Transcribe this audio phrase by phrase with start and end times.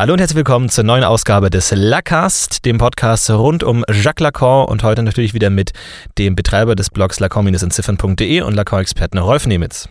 [0.00, 4.64] Hallo und herzlich willkommen zur neuen Ausgabe des Lacast, dem Podcast rund um Jacques Lacan
[4.64, 5.74] und heute natürlich wieder mit
[6.16, 9.90] dem Betreiber des Blogs lacan-entziffern.de und Lacan-Experten Rolf Nemitz.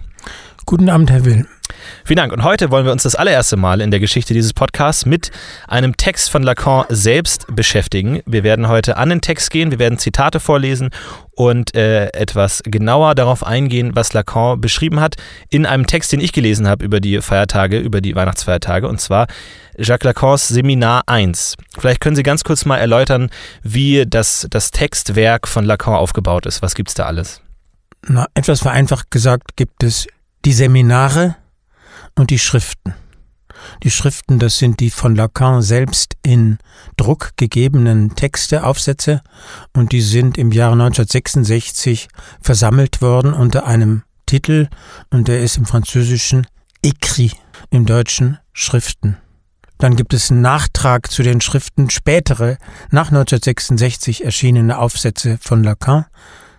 [0.65, 1.45] Guten Abend, Herr Will.
[2.05, 2.33] Vielen Dank.
[2.33, 5.29] Und heute wollen wir uns das allererste Mal in der Geschichte dieses Podcasts mit
[5.67, 8.21] einem Text von Lacan selbst beschäftigen.
[8.25, 10.89] Wir werden heute an den Text gehen, wir werden Zitate vorlesen
[11.31, 15.15] und äh, etwas genauer darauf eingehen, was Lacan beschrieben hat
[15.49, 19.27] in einem Text, den ich gelesen habe über die Feiertage, über die Weihnachtsfeiertage, und zwar
[19.81, 21.55] Jacques Lacans Seminar 1.
[21.77, 23.29] Vielleicht können Sie ganz kurz mal erläutern,
[23.63, 26.61] wie das, das Textwerk von Lacan aufgebaut ist.
[26.61, 27.41] Was gibt es da alles?
[28.07, 30.07] Na, etwas vereinfacht gesagt gibt es
[30.45, 31.35] die Seminare
[32.15, 32.93] und die Schriften.
[33.83, 36.59] Die Schriften, das sind die von Lacan selbst in
[36.97, 39.21] Druck gegebenen Texte, Aufsätze,
[39.75, 42.07] und die sind im Jahre 1966
[42.41, 44.69] versammelt worden unter einem Titel,
[45.09, 46.47] und der ist im Französischen
[46.85, 47.33] Écrit,
[47.69, 49.17] im Deutschen Schriften.
[49.79, 52.57] Dann gibt es einen Nachtrag zu den Schriften spätere,
[52.91, 56.05] nach 1966 erschienene Aufsätze von Lacan,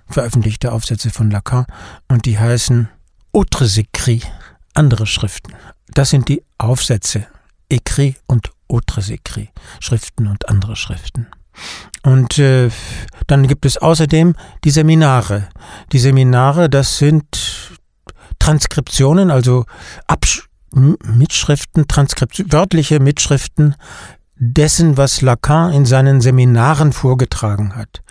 [0.09, 1.67] veröffentlichte Aufsätze von Lacan,
[2.09, 2.89] und die heißen
[3.33, 4.27] Autres écrits,
[4.75, 5.55] andere Schriften.
[5.89, 7.27] Das sind die Aufsätze,
[7.71, 11.27] écrits und autres écrits, Schriften und andere Schriften.
[12.03, 12.71] Und äh,
[13.27, 15.49] dann gibt es außerdem die Seminare.
[15.93, 17.71] Die Seminare, das sind
[18.39, 19.67] Transkriptionen, also
[20.07, 23.75] Absch Mitschriften, Transkriptionen, wörtliche Mitschriften
[24.41, 28.03] dessen, was Lacan in seinen Seminaren vorgetragen hat.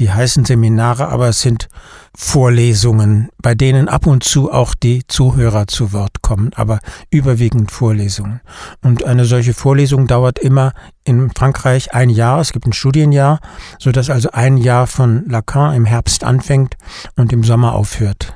[0.00, 1.68] Die heißen Seminare, aber es sind
[2.16, 6.78] Vorlesungen, bei denen ab und zu auch die Zuhörer zu Wort kommen, aber
[7.10, 8.40] überwiegend Vorlesungen.
[8.82, 10.72] Und eine solche Vorlesung dauert immer
[11.04, 13.40] in Frankreich ein Jahr, es gibt ein Studienjahr,
[13.78, 16.76] so dass also ein Jahr von Lacan im Herbst anfängt
[17.16, 18.34] und im Sommer aufhört.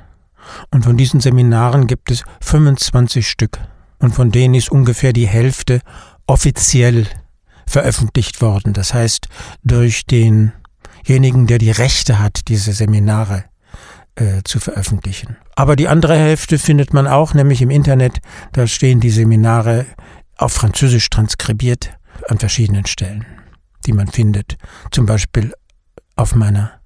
[0.70, 3.58] Und von diesen Seminaren gibt es 25 Stück.
[3.98, 5.80] Und von denen ist ungefähr die Hälfte
[6.26, 7.06] offiziell
[7.66, 8.72] veröffentlicht worden.
[8.72, 9.28] Das heißt,
[9.62, 13.44] durch denjenigen, der die Rechte hat, diese Seminare
[14.14, 15.36] äh, zu veröffentlichen.
[15.54, 18.18] Aber die andere Hälfte findet man auch, nämlich im Internet.
[18.52, 19.86] Da stehen die Seminare
[20.36, 21.92] auf Französisch transkribiert
[22.28, 23.26] an verschiedenen Stellen,
[23.86, 24.56] die man findet.
[24.90, 25.52] Zum Beispiel
[26.16, 26.77] auf meiner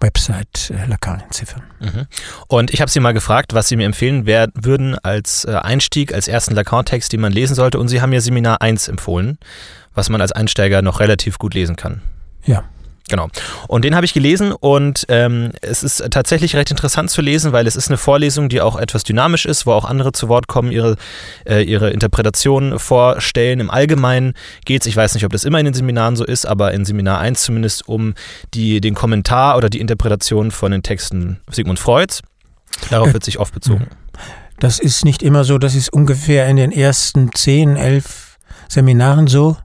[0.00, 1.62] Website äh, Lacan entziffern.
[1.80, 2.06] Mhm.
[2.48, 6.12] Und ich habe Sie mal gefragt, was Sie mir empfehlen wär, würden als äh, Einstieg,
[6.12, 7.78] als ersten Lacan-Text, den man lesen sollte.
[7.78, 9.38] Und Sie haben mir Seminar 1 empfohlen
[9.96, 12.02] was man als Einsteiger noch relativ gut lesen kann.
[12.44, 12.64] Ja.
[13.08, 13.28] Genau.
[13.68, 17.66] Und den habe ich gelesen und ähm, es ist tatsächlich recht interessant zu lesen, weil
[17.68, 20.72] es ist eine Vorlesung, die auch etwas dynamisch ist, wo auch andere zu Wort kommen,
[20.72, 20.96] ihre,
[21.44, 23.60] äh, ihre Interpretationen vorstellen.
[23.60, 24.34] Im Allgemeinen
[24.64, 26.84] geht es, ich weiß nicht, ob das immer in den Seminaren so ist, aber in
[26.84, 28.14] Seminar 1 zumindest um
[28.54, 32.22] die, den Kommentar oder die Interpretation von den Texten Sigmund Freuds.
[32.90, 33.86] Darauf wird sich oft bezogen.
[34.58, 39.56] Das ist nicht immer so, das ist ungefähr in den ersten 10, 11 Seminaren so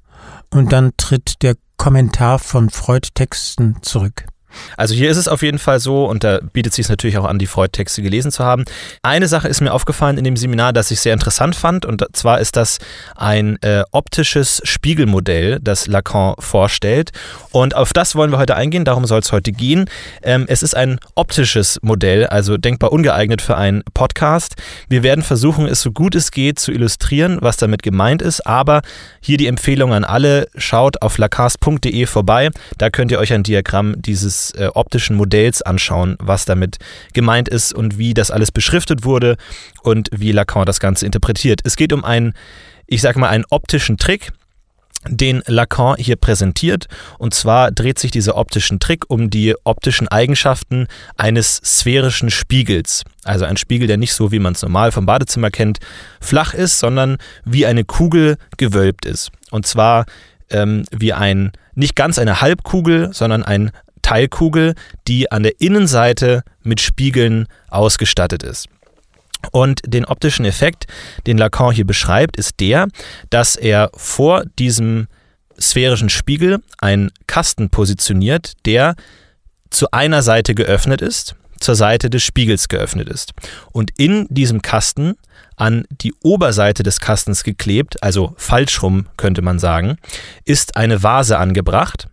[0.51, 4.27] und dann tritt der Kommentar von Freud-Texten zurück.
[4.77, 7.25] Also hier ist es auf jeden Fall so, und da bietet sich es natürlich auch
[7.25, 8.65] an, die Freud-Texte gelesen zu haben.
[9.01, 12.39] Eine Sache ist mir aufgefallen in dem Seminar, das ich sehr interessant fand, und zwar
[12.39, 12.79] ist das
[13.15, 17.11] ein äh, optisches Spiegelmodell, das Lacan vorstellt.
[17.51, 19.85] Und auf das wollen wir heute eingehen, darum soll es heute gehen.
[20.23, 24.55] Ähm, es ist ein optisches Modell, also denkbar ungeeignet für einen Podcast.
[24.87, 28.81] Wir werden versuchen, es so gut es geht zu illustrieren, was damit gemeint ist, aber
[29.21, 34.01] hier die Empfehlung an alle, schaut auf lacast.de vorbei, da könnt ihr euch ein Diagramm
[34.01, 36.77] dieses äh, optischen Modells anschauen, was damit
[37.13, 39.37] gemeint ist und wie das alles beschriftet wurde
[39.83, 41.61] und wie Lacan das Ganze interpretiert.
[41.63, 42.33] Es geht um einen,
[42.87, 44.31] ich sage mal, einen optischen Trick,
[45.07, 46.87] den Lacan hier präsentiert.
[47.17, 50.87] Und zwar dreht sich dieser optischen Trick um die optischen Eigenschaften
[51.17, 53.03] eines sphärischen Spiegels.
[53.23, 55.79] Also ein Spiegel, der nicht so, wie man es normal vom Badezimmer kennt,
[56.19, 59.31] flach ist, sondern wie eine Kugel gewölbt ist.
[59.49, 60.05] Und zwar
[60.49, 64.75] ähm, wie ein, nicht ganz eine Halbkugel, sondern ein Teilkugel,
[65.07, 68.67] die an der Innenseite mit Spiegeln ausgestattet ist.
[69.51, 70.85] Und den optischen Effekt,
[71.25, 72.87] den Lacan hier beschreibt, ist der,
[73.29, 75.07] dass er vor diesem
[75.59, 78.95] sphärischen Spiegel einen Kasten positioniert, der
[79.69, 83.31] zu einer Seite geöffnet ist, zur Seite des Spiegels geöffnet ist.
[83.71, 85.15] Und in diesem Kasten
[85.55, 89.97] an die Oberseite des Kastens geklebt, also falsch rum könnte man sagen,
[90.43, 92.07] ist eine Vase angebracht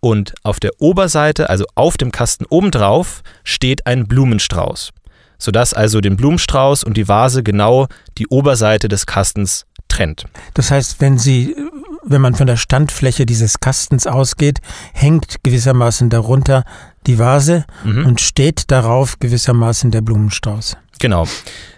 [0.00, 4.90] und auf der Oberseite, also auf dem Kasten obendrauf, steht ein Blumenstrauß,
[5.38, 10.26] sodass also den Blumenstrauß und die Vase genau die Oberseite des Kastens trennt.
[10.54, 11.56] Das heißt, wenn Sie,
[12.04, 14.58] wenn man von der Standfläche dieses Kastens ausgeht,
[14.92, 16.64] hängt gewissermaßen darunter
[17.06, 18.06] die Vase mhm.
[18.06, 20.76] und steht darauf gewissermaßen der Blumenstrauß.
[20.98, 21.26] Genau.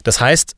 [0.02, 0.54] Das heißt,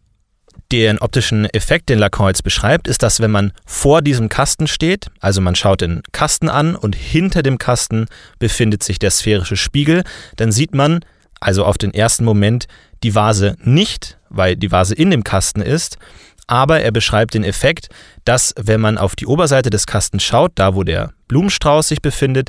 [0.72, 5.42] Den optischen Effekt, den Lacan beschreibt, ist, dass wenn man vor diesem Kasten steht, also
[5.42, 8.06] man schaut den Kasten an und hinter dem Kasten
[8.38, 10.02] befindet sich der sphärische Spiegel,
[10.36, 11.04] dann sieht man,
[11.40, 12.68] also auf den ersten Moment,
[13.02, 15.98] die Vase nicht, weil die Vase in dem Kasten ist,
[16.46, 17.90] aber er beschreibt den Effekt,
[18.24, 22.48] dass wenn man auf die Oberseite des Kastens schaut, da wo der Blumenstrauß sich befindet,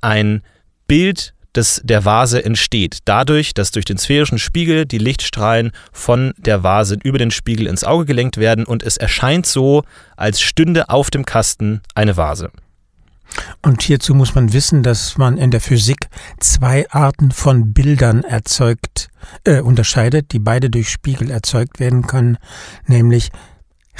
[0.00, 0.42] ein
[0.88, 2.98] Bild des, der Vase entsteht.
[3.04, 7.84] Dadurch, dass durch den sphärischen Spiegel die Lichtstrahlen von der Vase über den Spiegel ins
[7.84, 9.84] Auge gelenkt werden und es erscheint so,
[10.16, 12.50] als stünde auf dem Kasten eine Vase.
[13.62, 16.08] Und hierzu muss man wissen, dass man in der Physik
[16.38, 19.08] zwei Arten von Bildern erzeugt,
[19.44, 22.36] äh, unterscheidet, die beide durch Spiegel erzeugt werden können,
[22.86, 23.30] nämlich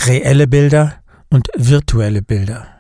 [0.07, 0.95] reelle Bilder
[1.31, 2.72] und virtuelle Bilder.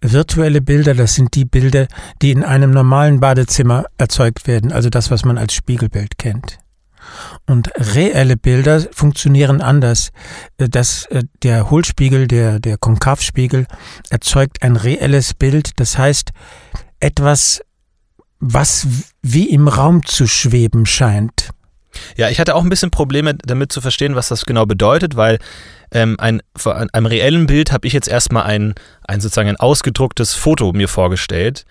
[0.00, 1.88] Virtuelle Bilder, das sind die Bilder,
[2.22, 6.58] die in einem normalen Badezimmer erzeugt werden, also das, was man als Spiegelbild kennt.
[7.46, 10.10] Und reelle Bilder funktionieren anders.
[10.58, 13.66] Äh, das, äh, der Hohlspiegel, der, der Konkavspiegel
[14.10, 16.32] erzeugt ein reelles Bild, das heißt
[17.00, 17.62] etwas,
[18.40, 18.86] was
[19.22, 21.50] wie im Raum zu schweben scheint.
[22.16, 25.38] Ja, ich hatte auch ein bisschen Probleme damit zu verstehen, was das genau bedeutet, weil
[25.90, 28.74] ähm, ein, von einem reellen Bild habe ich jetzt erstmal ein,
[29.06, 31.64] ein sozusagen ein ausgedrucktes Foto mir vorgestellt.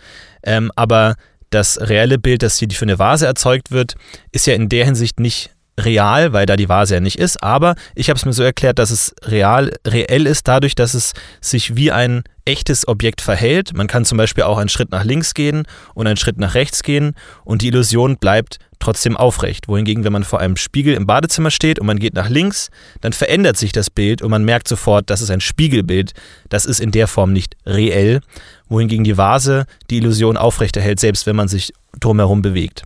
[0.44, 1.16] Ähm, aber
[1.50, 3.96] das reelle Bild, das hier für eine Vase erzeugt wird,
[4.32, 7.76] ist ja in der Hinsicht nicht real, weil da die Vase ja nicht ist, aber
[7.96, 11.76] ich habe es mir so erklärt, dass es real, reell ist dadurch, dass es sich
[11.76, 13.76] wie ein echtes Objekt verhält.
[13.76, 15.64] Man kann zum Beispiel auch einen Schritt nach links gehen
[15.94, 17.14] und einen Schritt nach rechts gehen
[17.44, 19.68] und die Illusion bleibt trotzdem aufrecht.
[19.68, 22.70] Wohingegen, wenn man vor einem Spiegel im Badezimmer steht und man geht nach links,
[23.02, 26.14] dann verändert sich das Bild und man merkt sofort, das ist ein Spiegelbild.
[26.50, 28.22] Das ist in der Form nicht reell.
[28.70, 32.84] Wohingegen die Vase die Illusion aufrechterhält, selbst wenn man sich drumherum bewegt.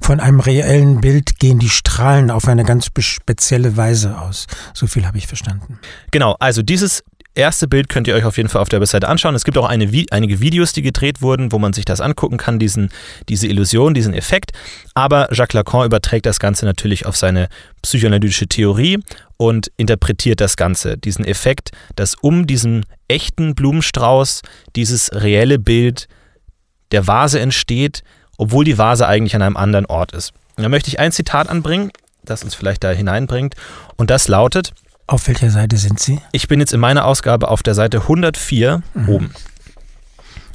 [0.00, 4.46] Von einem reellen Bild gehen die Strahlen auf eine ganz spezielle Weise aus.
[4.74, 5.78] So viel habe ich verstanden.
[6.10, 7.02] Genau, also dieses
[7.34, 9.34] erste Bild könnt ihr euch auf jeden Fall auf der Webseite anschauen.
[9.34, 12.58] Es gibt auch eine, einige Videos, die gedreht wurden, wo man sich das angucken kann,
[12.58, 12.90] diesen,
[13.28, 14.52] diese Illusion, diesen Effekt.
[14.94, 17.48] Aber Jacques Lacan überträgt das Ganze natürlich auf seine
[17.82, 18.98] psychoanalytische Theorie
[19.36, 24.42] und interpretiert das Ganze, diesen Effekt, dass um diesen echten Blumenstrauß
[24.76, 26.08] dieses reelle Bild
[26.92, 28.02] der Vase entsteht,
[28.40, 30.32] obwohl die Vase eigentlich an einem anderen Ort ist.
[30.56, 31.90] Da möchte ich ein Zitat anbringen,
[32.24, 33.54] das uns vielleicht da hineinbringt.
[33.96, 34.72] Und das lautet:
[35.06, 36.20] Auf welcher Seite sind Sie?
[36.32, 39.08] Ich bin jetzt in meiner Ausgabe auf der Seite 104 mhm.
[39.08, 39.34] oben.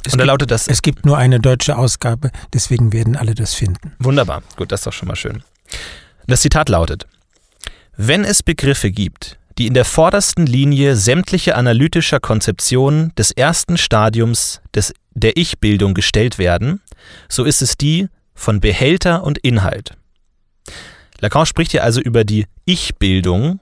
[0.04, 0.68] Es und da lautet das.
[0.68, 3.94] Es gibt nur eine deutsche Ausgabe, deswegen werden alle das finden.
[4.00, 4.42] Wunderbar.
[4.56, 5.44] Gut, das ist doch schon mal schön.
[6.26, 7.06] Das Zitat lautet:
[7.96, 14.62] Wenn es Begriffe gibt, die in der vordersten Linie sämtliche analytischer Konzeptionen des ersten Stadiums
[14.74, 16.82] des, der Ich-Bildung gestellt werden,
[17.30, 19.92] so ist es die von Behälter und Inhalt.
[21.20, 23.60] Lacan spricht hier also über die Ich-Bildung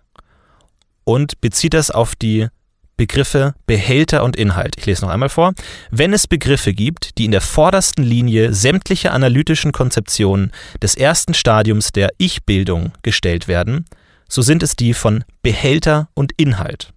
[1.03, 2.47] und bezieht das auf die
[2.95, 4.75] Begriffe Behälter und Inhalt.
[4.77, 5.53] Ich lese noch einmal vor.
[5.89, 10.51] Wenn es Begriffe gibt, die in der vordersten Linie sämtliche analytischen Konzeptionen
[10.81, 13.85] des ersten Stadiums der Ich-Bildung gestellt werden,
[14.29, 16.93] so sind es die von Behälter und Inhalt.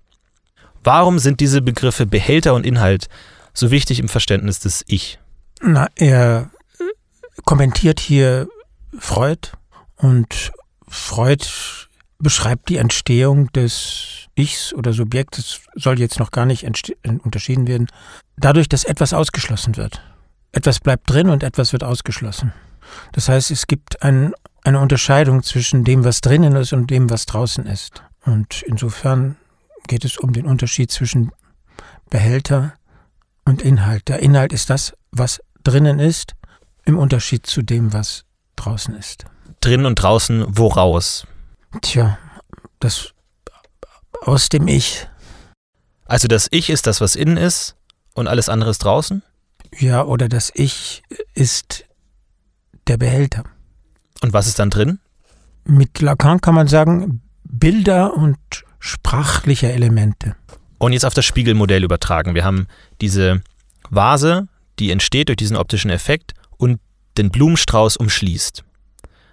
[0.84, 3.08] Warum sind diese Begriffe Behälter und Inhalt
[3.54, 5.18] so wichtig im Verständnis des Ich?
[5.62, 6.50] Na, er
[7.44, 8.48] kommentiert hier
[8.98, 9.50] Freud
[9.96, 10.52] und
[10.88, 11.44] Freud
[12.18, 16.64] beschreibt die Entstehung des Ichs oder Subjektes, soll jetzt noch gar nicht
[17.04, 17.88] unterschieden werden,
[18.36, 20.02] dadurch, dass etwas ausgeschlossen wird.
[20.52, 22.52] Etwas bleibt drin und etwas wird ausgeschlossen.
[23.12, 24.32] Das heißt, es gibt ein,
[24.62, 28.02] eine Unterscheidung zwischen dem, was drinnen ist und dem, was draußen ist.
[28.24, 29.36] Und insofern
[29.86, 31.32] geht es um den Unterschied zwischen
[32.10, 32.74] Behälter
[33.44, 34.08] und Inhalt.
[34.08, 36.34] Der Inhalt ist das, was drinnen ist,
[36.84, 39.24] im Unterschied zu dem, was draußen ist.
[39.60, 41.26] Drinnen und draußen woraus?
[41.82, 42.18] Tja,
[42.78, 43.12] das
[44.22, 45.08] aus dem Ich.
[46.04, 47.76] Also das Ich ist das, was innen ist
[48.14, 49.22] und alles andere ist draußen?
[49.78, 51.02] Ja, oder das Ich
[51.34, 51.84] ist
[52.86, 53.44] der Behälter.
[54.22, 55.00] Und was ist dann drin?
[55.64, 58.38] Mit Lacan kann man sagen, Bilder und
[58.78, 60.36] sprachliche Elemente.
[60.78, 62.34] Und jetzt auf das Spiegelmodell übertragen.
[62.34, 62.68] Wir haben
[63.00, 63.42] diese
[63.90, 64.46] Vase,
[64.78, 66.80] die entsteht durch diesen optischen Effekt und
[67.18, 68.64] den Blumenstrauß umschließt.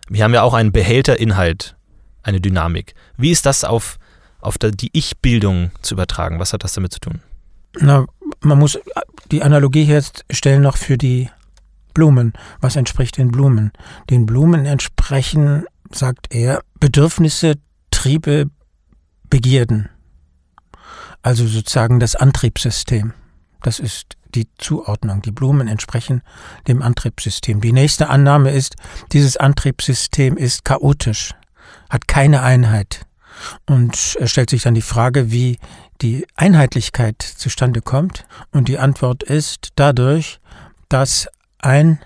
[0.10, 1.76] Wir haben ja auch einen Behälterinhalt,
[2.22, 2.94] eine Dynamik.
[3.18, 3.98] Wie ist das auf,
[4.40, 6.40] auf die Ich-Bildung zu übertragen?
[6.40, 7.22] Was hat das damit zu tun?
[7.80, 8.06] Na,
[8.42, 8.80] man muss
[9.32, 11.30] die Analogie herstellen noch für die
[11.94, 12.34] Blumen.
[12.60, 13.72] Was entspricht den Blumen?
[14.10, 17.56] Den Blumen entsprechen, sagt er, Bedürfnisse,
[17.92, 18.50] Triebe,
[19.30, 19.90] Begierden.
[21.22, 23.14] Also sozusagen das Antriebssystem.
[23.62, 25.22] Das ist die Zuordnung.
[25.22, 26.22] Die Blumen entsprechen
[26.68, 27.62] dem Antriebssystem.
[27.62, 28.76] Die nächste Annahme ist,
[29.12, 31.34] dieses Antriebssystem ist chaotisch,
[31.90, 33.06] hat keine Einheit.
[33.66, 35.58] Und er stellt sich dann die Frage, wie
[36.02, 38.26] die Einheitlichkeit zustande kommt.
[38.52, 40.40] Und die Antwort ist dadurch,
[40.90, 41.28] dass
[41.60, 42.00] ein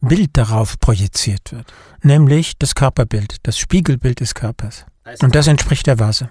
[0.00, 4.86] Bild darauf projiziert wird, nämlich das Körperbild, das Spiegelbild des Körpers.
[5.22, 6.28] Und das entspricht der Vase,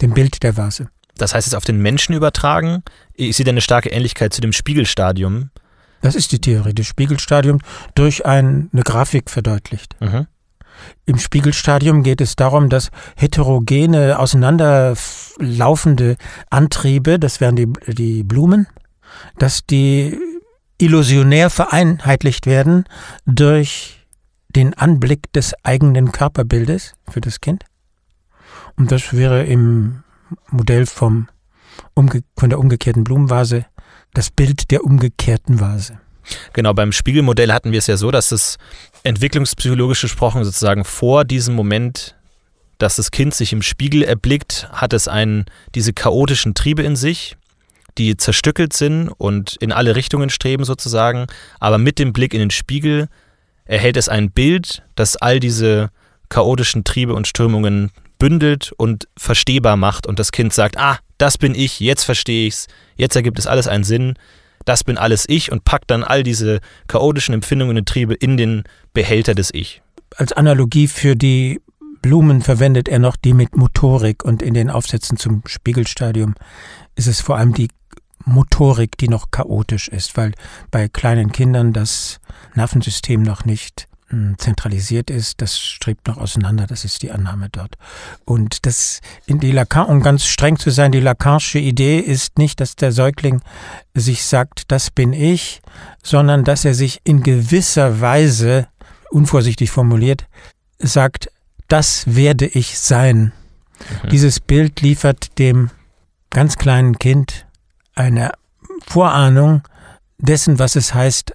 [0.00, 0.90] dem Bild der Vase.
[1.18, 2.82] Das heißt, es auf den Menschen übertragen,
[3.14, 5.50] ich sehe da eine starke Ähnlichkeit zu dem Spiegelstadium.
[6.00, 7.62] Das ist die Theorie des Spiegelstadiums
[7.94, 9.96] durch ein, eine Grafik verdeutlicht.
[10.00, 10.26] Mhm.
[11.06, 16.16] Im Spiegelstadium geht es darum, dass heterogene, auseinanderlaufende
[16.50, 18.68] Antriebe, das wären die, die Blumen,
[19.38, 20.16] dass die
[20.78, 22.84] illusionär vereinheitlicht werden
[23.26, 24.06] durch
[24.48, 27.64] den Anblick des eigenen Körperbildes für das Kind.
[28.76, 30.04] Und das wäre im
[30.50, 31.28] Modell vom
[31.94, 33.66] umge von der umgekehrten Blumenvase
[34.14, 36.00] das Bild der umgekehrten Vase.
[36.52, 38.58] Genau, beim Spiegelmodell hatten wir es ja so, dass es
[39.02, 42.16] entwicklungspsychologisch gesprochen sozusagen vor diesem Moment,
[42.78, 47.36] dass das Kind sich im Spiegel erblickt, hat es einen, diese chaotischen Triebe in sich,
[47.96, 51.26] die zerstückelt sind und in alle Richtungen streben sozusagen,
[51.60, 53.08] aber mit dem Blick in den Spiegel
[53.64, 55.90] erhält es ein Bild, das all diese
[56.28, 61.54] chaotischen Triebe und Strömungen bündelt und verstehbar macht und das Kind sagt, ah, das bin
[61.54, 64.14] ich, jetzt verstehe ich's, jetzt ergibt es alles einen Sinn,
[64.64, 68.64] das bin alles ich und packt dann all diese chaotischen Empfindungen und Triebe in den
[68.92, 69.82] Behälter des Ich.
[70.16, 71.60] Als Analogie für die
[72.02, 76.34] Blumen verwendet er noch die mit Motorik und in den Aufsätzen zum Spiegelstadium
[76.96, 77.68] ist es vor allem die
[78.24, 80.32] Motorik, die noch chaotisch ist, weil
[80.70, 82.20] bei kleinen Kindern das
[82.54, 83.88] Nervensystem noch nicht
[84.38, 87.76] zentralisiert ist, das strebt noch auseinander, das ist die Annahme dort.
[88.24, 92.60] Und das in die Lacan, um ganz streng zu sein, die Lacanische Idee ist nicht,
[92.60, 93.42] dass der Säugling
[93.94, 95.60] sich sagt, das bin ich,
[96.02, 98.68] sondern dass er sich in gewisser Weise,
[99.10, 100.26] unvorsichtig formuliert,
[100.78, 101.30] sagt,
[101.68, 103.32] das werde ich sein.
[104.04, 104.08] Mhm.
[104.08, 105.70] Dieses Bild liefert dem
[106.30, 107.46] ganz kleinen Kind
[107.94, 108.32] eine
[108.86, 109.62] Vorahnung
[110.18, 111.34] dessen, was es heißt,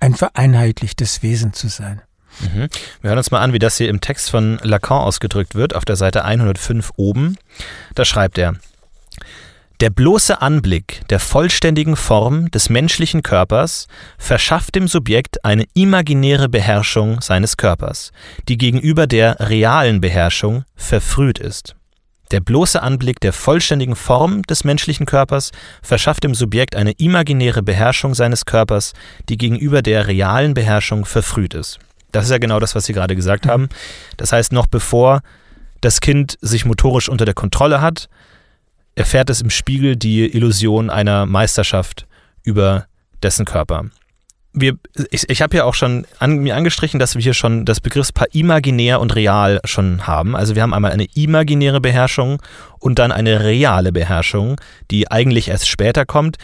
[0.00, 2.02] ein vereinheitlichtes Wesen zu sein.
[2.40, 2.68] Mhm.
[3.00, 5.84] Wir hören uns mal an, wie das hier im Text von Lacan ausgedrückt wird, auf
[5.84, 7.36] der Seite 105 oben.
[7.94, 8.54] Da schreibt er,
[9.80, 13.86] der bloße Anblick der vollständigen Form des menschlichen Körpers
[14.18, 18.10] verschafft dem Subjekt eine imaginäre Beherrschung seines Körpers,
[18.48, 21.76] die gegenüber der realen Beherrschung verfrüht ist.
[22.30, 25.50] Der bloße Anblick der vollständigen Form des menschlichen Körpers
[25.82, 28.92] verschafft dem Subjekt eine imaginäre Beherrschung seines Körpers,
[29.28, 31.78] die gegenüber der realen Beherrschung verfrüht ist.
[32.12, 33.68] Das ist ja genau das, was Sie gerade gesagt haben.
[34.16, 35.22] Das heißt, noch bevor
[35.80, 38.08] das Kind sich motorisch unter der Kontrolle hat,
[38.94, 42.06] erfährt es im Spiegel die Illusion einer Meisterschaft
[42.42, 42.86] über
[43.22, 43.84] dessen Körper
[44.52, 44.78] wir,
[45.10, 48.28] ich, ich habe ja auch schon an, mir angestrichen, dass wir hier schon das Begriffspaar
[48.32, 50.34] imaginär und real schon haben.
[50.34, 52.40] Also wir haben einmal eine imaginäre Beherrschung
[52.78, 56.38] und dann eine reale Beherrschung, die eigentlich erst später kommt.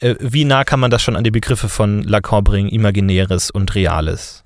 [0.00, 3.74] Äh, wie nah kann man das schon an die Begriffe von Lacan bringen, imaginäres und
[3.74, 4.44] reales?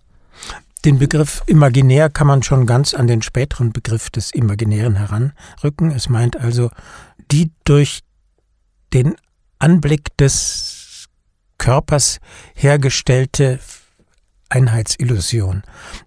[0.84, 5.90] Den Begriff imaginär kann man schon ganz an den späteren Begriff des Imaginären heranrücken.
[5.90, 6.70] Es meint also
[7.32, 8.00] die durch
[8.92, 9.16] den
[9.58, 10.75] Anblick des
[11.58, 12.18] Körpers
[12.54, 13.58] hergestellte
[14.48, 15.62] Einheitsillusion.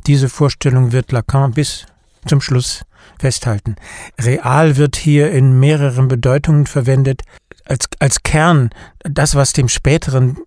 [0.07, 1.85] Diese Vorstellung wird Lacan bis
[2.25, 2.83] zum Schluss
[3.19, 3.75] festhalten.
[4.19, 7.23] Real wird hier in mehreren Bedeutungen verwendet.
[7.65, 10.37] Als, als Kern, das, was dem späteren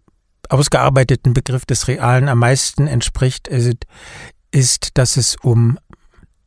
[0.49, 3.87] ausgearbeiteten Begriff des Realen am meisten entspricht, ist,
[4.51, 5.79] ist, dass es um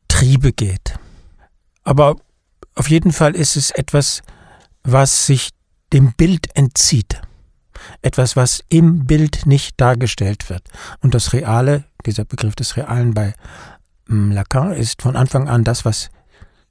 [0.07, 0.97] Triebe geht.
[1.83, 2.15] Aber
[2.75, 4.21] auf jeden Fall ist es etwas,
[4.83, 5.51] was sich
[5.93, 7.21] dem Bild entzieht
[8.01, 10.63] etwas, was im Bild nicht dargestellt wird.
[11.01, 13.33] Und das Reale, dieser Begriff des Realen bei
[14.07, 16.09] hm, Lacan, ist von Anfang an das, was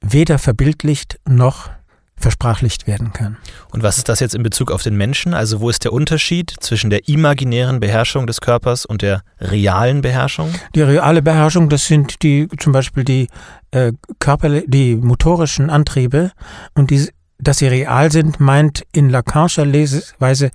[0.01, 1.69] weder verbildlicht noch
[2.17, 3.37] versprachlicht werden kann.
[3.71, 5.33] Und was ist das jetzt in Bezug auf den Menschen?
[5.33, 10.53] Also wo ist der Unterschied zwischen der imaginären Beherrschung des Körpers und der realen Beherrschung?
[10.73, 13.27] Die reale Beherrschung, das sind die zum Beispiel die
[13.71, 16.31] äh, Körper, die motorischen Antriebe
[16.73, 20.51] und die dass sie real sind, meint in Lacanischer Leseweise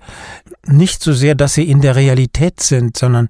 [0.65, 3.27] nicht so sehr, dass sie in der Realität sind, sondern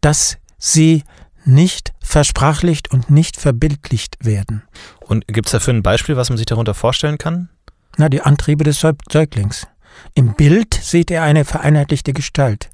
[0.00, 1.02] dass sie
[1.44, 4.62] nicht versprachlicht und nicht verbildlicht werden.
[5.00, 7.48] Und gibt es dafür ein Beispiel, was man sich darunter vorstellen kann?
[7.96, 9.66] Na, die Antriebe des Säuglings.
[10.14, 12.70] Im Bild sieht er eine vereinheitlichte Gestalt.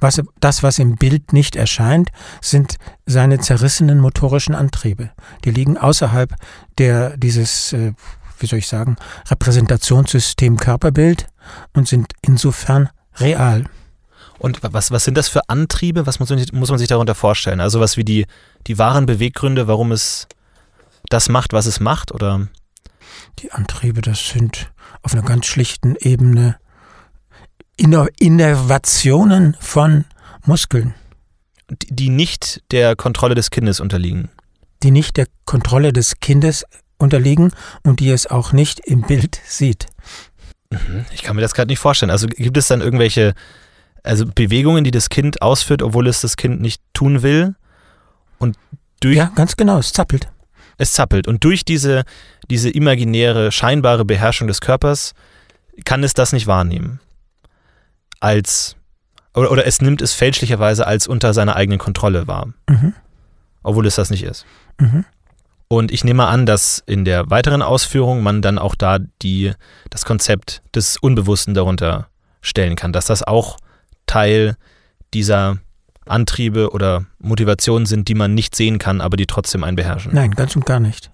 [0.00, 5.10] Was, das, was im Bild nicht erscheint, sind seine zerrissenen motorischen Antriebe.
[5.44, 6.34] Die liegen außerhalb
[6.78, 7.92] der, dieses äh,
[8.38, 8.96] wie soll ich sagen,
[9.28, 11.28] Repräsentationssystem Körperbild
[11.74, 12.88] und sind insofern
[13.18, 13.64] real.
[14.38, 16.06] Und was, was sind das für Antriebe?
[16.06, 17.60] Was muss man, muss man sich darunter vorstellen?
[17.60, 18.26] Also was wie die,
[18.66, 20.26] die wahren Beweggründe, warum es,
[21.08, 22.12] das macht, was es macht?
[22.12, 22.48] Oder?
[23.38, 24.70] Die Antriebe, das sind
[25.02, 26.56] auf einer ganz schlichten Ebene
[27.76, 30.04] Innovationen von
[30.44, 30.94] Muskeln.
[31.68, 34.30] Die nicht der Kontrolle des Kindes unterliegen.
[34.82, 36.64] Die nicht der Kontrolle des Kindes
[36.98, 39.86] unterliegen und die es auch nicht im Bild sieht.
[40.70, 41.04] Mhm.
[41.12, 42.10] Ich kann mir das gerade nicht vorstellen.
[42.10, 43.34] Also gibt es dann irgendwelche
[44.06, 47.54] also Bewegungen, die das Kind ausführt, obwohl es das Kind nicht tun will?
[48.38, 48.56] Und
[49.00, 50.28] durch ja, ganz genau, es zappelt.
[50.78, 51.26] Es zappelt.
[51.26, 52.04] Und durch diese,
[52.48, 55.14] diese imaginäre, scheinbare Beherrschung des Körpers
[55.84, 57.00] kann es das nicht wahrnehmen.
[58.20, 58.76] Als,
[59.34, 62.52] oder, oder es nimmt es fälschlicherweise als unter seiner eigenen Kontrolle wahr.
[62.68, 62.94] Mhm.
[63.62, 64.46] Obwohl es das nicht ist.
[64.78, 65.04] Mhm.
[65.68, 69.52] Und ich nehme an, dass in der weiteren Ausführung man dann auch da die,
[69.90, 72.08] das Konzept des Unbewussten darunter
[72.40, 73.56] stellen kann, dass das auch
[74.06, 74.56] Teil
[75.12, 75.58] dieser
[76.06, 80.14] Antriebe oder Motivationen sind, die man nicht sehen kann, aber die trotzdem einen beherrschen.
[80.14, 81.10] Nein, ganz und gar nicht.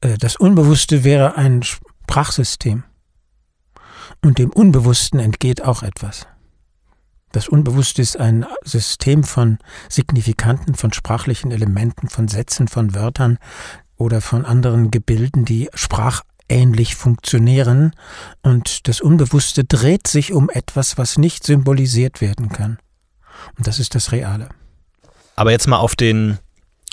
[0.00, 2.84] Äh, das Unbewusste wäre ein Sprachsystem.
[4.24, 6.26] Und dem Unbewussten entgeht auch etwas.
[7.36, 9.58] Das Unbewusste ist ein System von
[9.90, 13.36] Signifikanten, von sprachlichen Elementen, von Sätzen, von Wörtern
[13.98, 17.92] oder von anderen Gebilden, die sprachähnlich funktionieren.
[18.40, 22.78] Und das Unbewusste dreht sich um etwas, was nicht symbolisiert werden kann.
[23.58, 24.48] Und das ist das Reale.
[25.34, 26.38] Aber jetzt mal auf den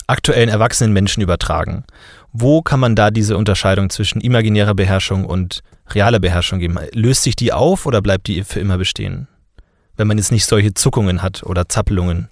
[0.07, 1.85] aktuellen erwachsenen Menschen übertragen.
[2.33, 6.77] Wo kann man da diese Unterscheidung zwischen imaginärer Beherrschung und realer Beherrschung geben?
[6.91, 9.29] Löst sich die auf oder bleibt die für immer bestehen?
[9.95, 12.29] Wenn man jetzt nicht solche Zuckungen hat oder Zappelungen.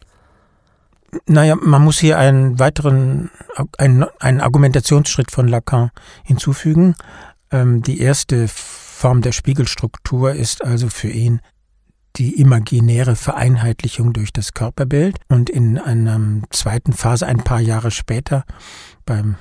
[1.26, 3.30] Naja, man muss hier einen weiteren,
[3.78, 5.92] einen, einen Argumentationsschritt von Lacan
[6.24, 6.96] hinzufügen.
[7.52, 11.42] Ähm, die erste Form der Spiegelstruktur ist also für ihn
[12.18, 18.44] die imaginäre Vereinheitlichung durch das Körperbild und in einer zweiten Phase ein paar Jahre später
[19.06, 19.36] beim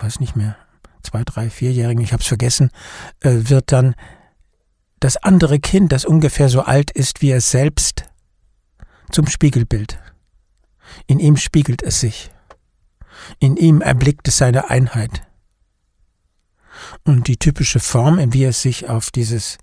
[0.00, 0.56] weiß nicht mehr
[1.02, 2.70] zwei drei vierjährigen ich habe es vergessen
[3.20, 3.94] äh, wird dann
[5.02, 8.04] das andere Kind das ungefähr so alt ist wie er selbst
[9.10, 9.98] zum Spiegelbild
[11.06, 12.30] in ihm spiegelt es sich
[13.38, 15.22] in ihm erblickt es seine Einheit
[17.04, 19.58] und die typische Form, in wie er sich auf dieses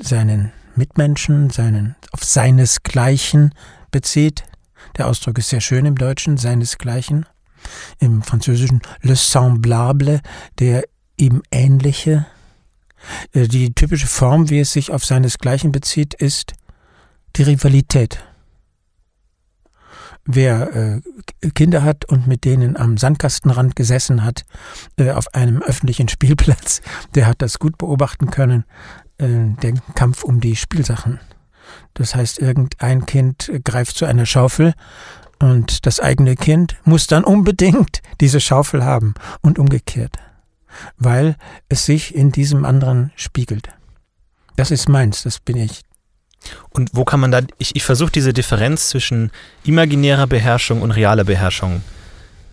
[0.00, 3.54] seinen Mitmenschen, seinen, auf seinesgleichen
[3.90, 4.44] bezieht.
[4.96, 7.26] Der Ausdruck ist sehr schön im Deutschen, seinesgleichen.
[7.98, 10.20] Im Französischen le semblable,
[10.60, 10.84] der
[11.16, 12.26] ihm ähnliche.
[13.32, 16.54] Äh, die typische Form, wie es sich auf seinesgleichen bezieht, ist
[17.36, 18.24] die Rivalität.
[20.30, 21.00] Wer
[21.42, 24.44] äh, Kinder hat und mit denen am Sandkastenrand gesessen hat,
[24.98, 26.82] äh, auf einem öffentlichen Spielplatz,
[27.14, 28.64] der hat das gut beobachten können,
[29.16, 29.26] äh,
[29.62, 31.18] der Kampf um die Spielsachen.
[31.94, 34.74] Das heißt, irgendein Kind greift zu einer Schaufel
[35.38, 40.16] und das eigene Kind muss dann unbedingt diese Schaufel haben und umgekehrt,
[40.96, 41.36] weil
[41.68, 43.68] es sich in diesem anderen spiegelt.
[44.56, 45.82] Das ist meins, das bin ich.
[46.70, 49.30] Und wo kann man da, ich, ich versuche diese Differenz zwischen
[49.64, 51.82] imaginärer Beherrschung und realer Beherrschung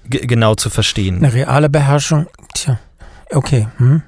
[0.10, 1.18] genau zu verstehen.
[1.18, 2.80] Eine reale Beherrschung, tja,
[3.32, 3.68] okay.
[3.78, 4.04] Hm?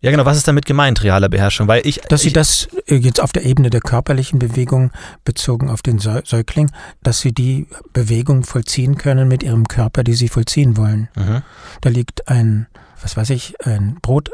[0.00, 0.24] Ja, genau.
[0.24, 1.66] Was ist damit gemeint, reale Beherrschung?
[1.66, 4.92] Weil ich, dass sie das äh, jetzt auf der Ebene der körperlichen Bewegung
[5.24, 6.70] bezogen auf den Säugling,
[7.02, 11.08] dass sie die Bewegung vollziehen können mit ihrem Körper, die sie vollziehen wollen.
[11.16, 11.42] Mhm.
[11.80, 12.68] Da liegt ein,
[13.02, 14.30] was weiß ich, ein Brot,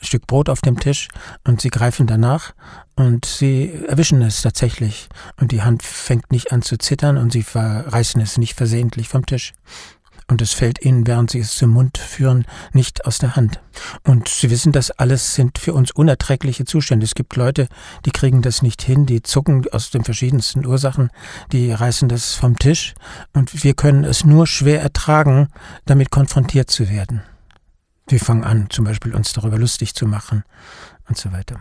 [0.00, 1.08] Stück Brot auf dem Tisch
[1.44, 2.54] und sie greifen danach
[2.94, 5.08] und sie erwischen es tatsächlich
[5.40, 9.26] und die Hand fängt nicht an zu zittern und sie reißen es nicht versehentlich vom
[9.26, 9.54] Tisch
[10.30, 13.60] und es fällt ihnen, während sie es zum Mund führen, nicht aus der Hand.
[14.04, 17.04] Und sie wissen, das alles sind für uns unerträgliche Zustände.
[17.04, 17.66] Es gibt Leute,
[18.04, 21.10] die kriegen das nicht hin, die zucken aus den verschiedensten Ursachen,
[21.50, 22.94] die reißen das vom Tisch
[23.32, 25.48] und wir können es nur schwer ertragen,
[25.86, 27.22] damit konfrontiert zu werden.
[28.08, 30.44] Wir fangen an, zum Beispiel uns darüber lustig zu machen
[31.08, 31.60] und so weiter.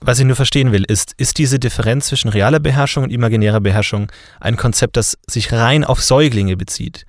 [0.00, 4.10] Was ich nur verstehen will, ist, ist diese Differenz zwischen realer Beherrschung und imaginärer Beherrschung
[4.40, 7.06] ein Konzept, das sich rein auf Säuglinge bezieht?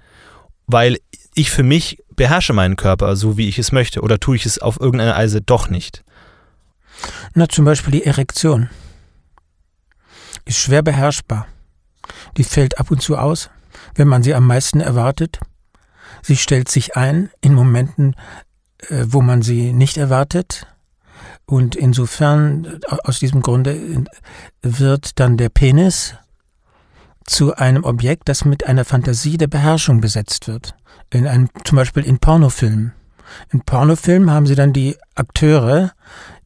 [0.68, 0.98] weil
[1.36, 4.60] ich für mich beherrsche meinen Körper so, wie ich es möchte, oder tue ich es
[4.60, 6.04] auf irgendeine Weise doch nicht?
[7.34, 8.70] Na, zum Beispiel die Erektion
[10.46, 11.48] ist schwer beherrschbar.
[12.38, 13.50] Die fällt ab und zu aus,
[13.96, 15.40] wenn man sie am meisten erwartet.
[16.22, 18.16] Sie stellt sich ein in Momenten,
[18.90, 20.68] wo man sie nicht erwartet.
[21.46, 24.06] Und insofern, äh, aus diesem Grunde,
[24.62, 26.16] wird dann der Penis
[27.26, 30.76] zu einem Objekt, das mit einer Fantasie der Beherrschung besetzt wird.
[31.10, 32.94] In einem, zum Beispiel in Pornofilmen.
[33.52, 35.92] In Pornofilmen haben sie dann die Akteure,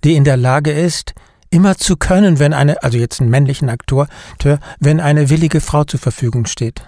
[0.04, 1.14] die in der Lage ist,
[1.50, 4.08] immer zu können, wenn eine, also jetzt einen männlichen Aktor,
[4.80, 6.84] wenn eine willige Frau zur Verfügung steht.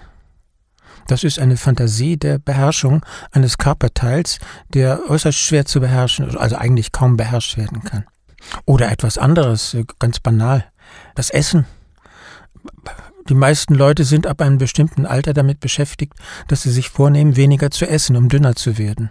[1.10, 4.38] Das ist eine Fantasie der Beherrschung eines Körperteils,
[4.72, 8.04] der äußerst schwer zu beherrschen, also eigentlich kaum beherrscht werden kann.
[8.64, 10.70] Oder etwas anderes, äh, ganz banal.
[11.16, 11.66] Das Essen.
[13.28, 16.12] Die meisten Leute sind ab einem bestimmten Alter damit beschäftigt,
[16.46, 19.10] dass sie sich vornehmen, weniger zu essen, um dünner zu werden.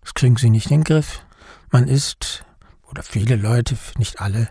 [0.00, 1.20] Das kriegen sie nicht in den Griff.
[1.70, 2.44] Man isst,
[2.90, 4.48] oder viele Leute, nicht alle,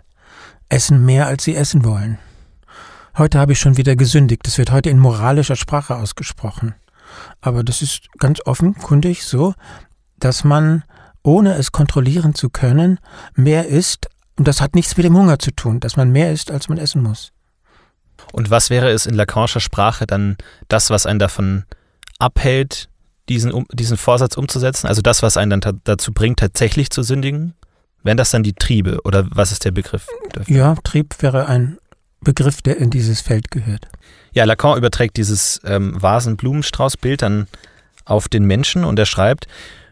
[0.70, 2.18] essen mehr, als sie essen wollen.
[3.18, 4.46] Heute habe ich schon wieder gesündigt.
[4.46, 6.74] Das wird heute in moralischer Sprache ausgesprochen.
[7.40, 9.54] Aber das ist ganz offenkundig so,
[10.18, 10.84] dass man,
[11.22, 12.98] ohne es kontrollieren zu können,
[13.34, 16.50] mehr isst, und das hat nichts mit dem Hunger zu tun, dass man mehr isst,
[16.50, 17.32] als man essen muss.
[18.32, 20.36] Und was wäre es in Lacanischer Sprache dann
[20.68, 21.64] das, was einen davon
[22.18, 22.88] abhält,
[23.28, 24.86] diesen, um, diesen Vorsatz umzusetzen?
[24.86, 27.54] Also das, was einen dann dazu bringt, tatsächlich zu sündigen?
[28.02, 30.56] Wären das dann die Triebe oder was ist der Begriff dafür?
[30.56, 31.78] Ja, Trieb wäre ein
[32.20, 33.88] Begriff, der in dieses Feld gehört.
[34.32, 37.46] Ja, Lacan überträgt dieses ähm, Vasen-Blumenstrauß-Bild dann
[38.04, 39.46] auf den Menschen und er schreibt,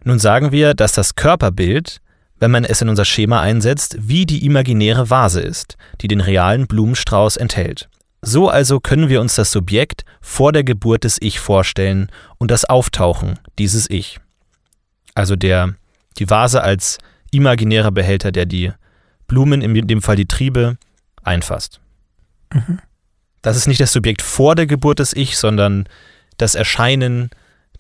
[0.04, 2.00] nun sagen wir, dass das Körperbild,
[2.38, 6.66] wenn man es in unser Schema einsetzt, wie die imaginäre Vase ist, die den realen
[6.66, 7.88] Blumenstrauß enthält.
[8.20, 12.64] So also können wir uns das Subjekt vor der Geburt des Ich vorstellen und das
[12.64, 14.18] Auftauchen dieses Ich.
[15.14, 15.74] Also der,
[16.18, 16.98] die Vase als
[17.30, 18.72] imaginärer Behälter, der die
[19.26, 20.76] Blumen, in dem Fall die Triebe,
[21.22, 21.80] einfasst.
[22.54, 22.78] Mhm.
[23.42, 25.86] Das ist nicht das Subjekt vor der Geburt des Ich, sondern
[26.38, 27.28] das Erscheinen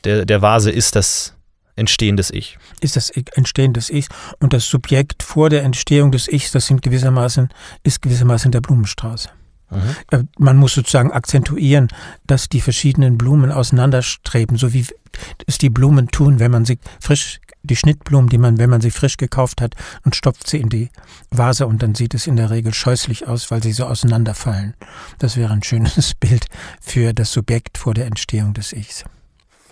[0.04, 1.34] der, der Vase ist das
[1.76, 2.58] Entstehen des Ich.
[2.80, 4.08] Ist das Entstehen des Ichs
[4.40, 7.48] und das Subjekt vor der Entstehung des Ichs, das sind gewissermaßen,
[7.82, 9.30] ist gewissermaßen der Blumenstrauß.
[9.70, 9.96] Mhm.
[10.10, 11.88] Äh, man muss sozusagen akzentuieren,
[12.26, 14.86] dass die verschiedenen Blumen auseinanderstreben, so wie
[15.46, 18.90] es die Blumen tun, wenn man sie frisch die Schnittblumen, die man, wenn man sie
[18.90, 19.74] frisch gekauft hat,
[20.04, 20.90] und stopft sie in die
[21.30, 24.74] Vase und dann sieht es in der Regel scheußlich aus, weil sie so auseinanderfallen.
[25.18, 26.46] Das wäre ein schönes Bild
[26.80, 29.04] für das Subjekt vor der Entstehung des Ichs.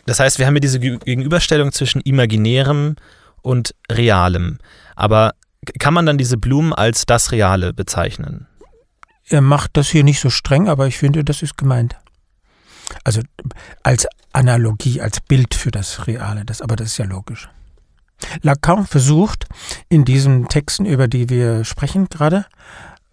[0.06, 2.96] Das heißt, wir haben hier diese Gegenüberstellung zwischen imaginärem
[3.40, 4.58] und realem.
[4.96, 5.34] Aber
[5.78, 8.48] kann man dann diese Blumen als das Reale bezeichnen?
[9.28, 11.96] Er macht das hier nicht so streng, aber ich finde, das ist gemeint.
[13.04, 13.22] Also
[13.82, 17.48] als Analogie, als Bild für das Reale, das, aber das ist ja logisch.
[18.42, 19.46] Lacan versucht
[19.88, 22.46] in diesen Texten, über die wir sprechen gerade,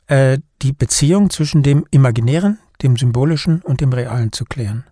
[0.08, 4.86] äh, die Beziehung zwischen dem Imaginären, dem Symbolischen und dem Realen zu klären.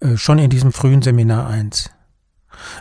[0.00, 1.90] Äh, schon in diesem frühen Seminar 1.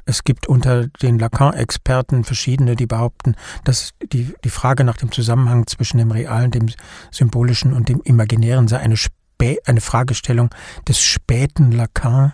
[0.05, 5.67] Es gibt unter den Lacan-Experten verschiedene, die behaupten, dass die, die Frage nach dem Zusammenhang
[5.67, 6.67] zwischen dem Realen, dem
[7.11, 10.49] Symbolischen und dem Imaginären sei eine, Spä eine Fragestellung
[10.87, 12.33] des späten Lacan.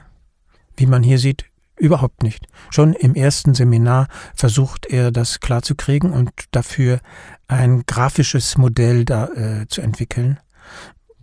[0.77, 1.45] Wie man hier sieht,
[1.81, 2.45] Überhaupt nicht.
[2.69, 6.99] Schon im ersten Seminar versucht er, das klarzukriegen und dafür
[7.47, 10.39] ein grafisches Modell da, äh, zu entwickeln.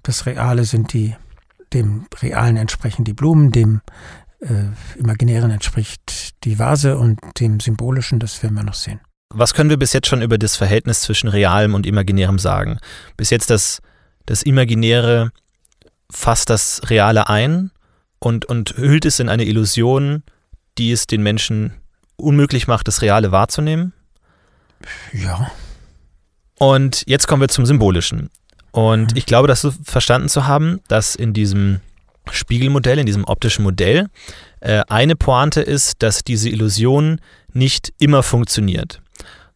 [0.02, 1.14] Das Reale sind die,
[1.72, 3.82] dem Realen entsprechen die Blumen, dem
[4.40, 4.64] äh,
[4.98, 8.98] Imaginären entspricht die Vase und dem Symbolischen, das werden wir noch sehen.
[9.32, 12.80] Was können wir bis jetzt schon über das Verhältnis zwischen Realem und Imaginärem sagen?
[13.16, 13.80] Bis jetzt das,
[14.26, 15.30] das Imaginäre
[16.10, 17.70] fasst das Reale ein
[18.18, 20.24] und, und hüllt es in eine Illusion,
[20.78, 21.72] die es den Menschen
[22.16, 23.92] unmöglich macht, das Reale wahrzunehmen.
[25.12, 25.50] Ja.
[26.58, 28.30] Und jetzt kommen wir zum Symbolischen.
[28.72, 29.16] Und mhm.
[29.16, 31.80] ich glaube, das verstanden zu haben, dass in diesem
[32.30, 34.08] Spiegelmodell, in diesem optischen Modell,
[34.60, 37.20] äh, eine Pointe ist, dass diese Illusion
[37.52, 39.00] nicht immer funktioniert,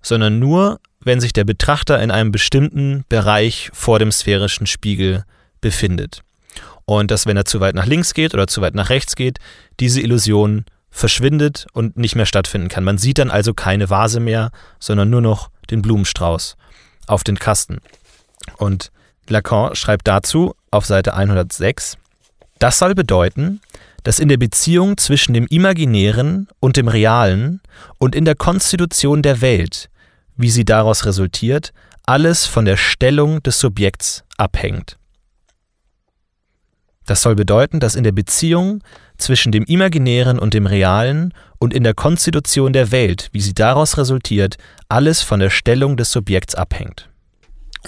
[0.00, 5.24] sondern nur, wenn sich der Betrachter in einem bestimmten Bereich vor dem sphärischen Spiegel
[5.60, 6.22] befindet.
[6.84, 9.38] Und dass, wenn er zu weit nach links geht oder zu weit nach rechts geht,
[9.80, 12.84] diese Illusion verschwindet und nicht mehr stattfinden kann.
[12.84, 16.56] Man sieht dann also keine Vase mehr, sondern nur noch den Blumenstrauß
[17.08, 17.80] auf den Kasten.
[18.58, 18.92] Und
[19.28, 21.96] Lacan schreibt dazu auf Seite 106,
[22.58, 23.60] das soll bedeuten,
[24.04, 27.60] dass in der Beziehung zwischen dem Imaginären und dem Realen
[27.98, 29.88] und in der Konstitution der Welt,
[30.36, 31.72] wie sie daraus resultiert,
[32.04, 34.98] alles von der Stellung des Subjekts abhängt.
[37.06, 38.82] Das soll bedeuten, dass in der Beziehung
[39.22, 43.96] zwischen dem Imaginären und dem Realen und in der Konstitution der Welt, wie sie daraus
[43.96, 44.56] resultiert,
[44.88, 47.08] alles von der Stellung des Subjekts abhängt.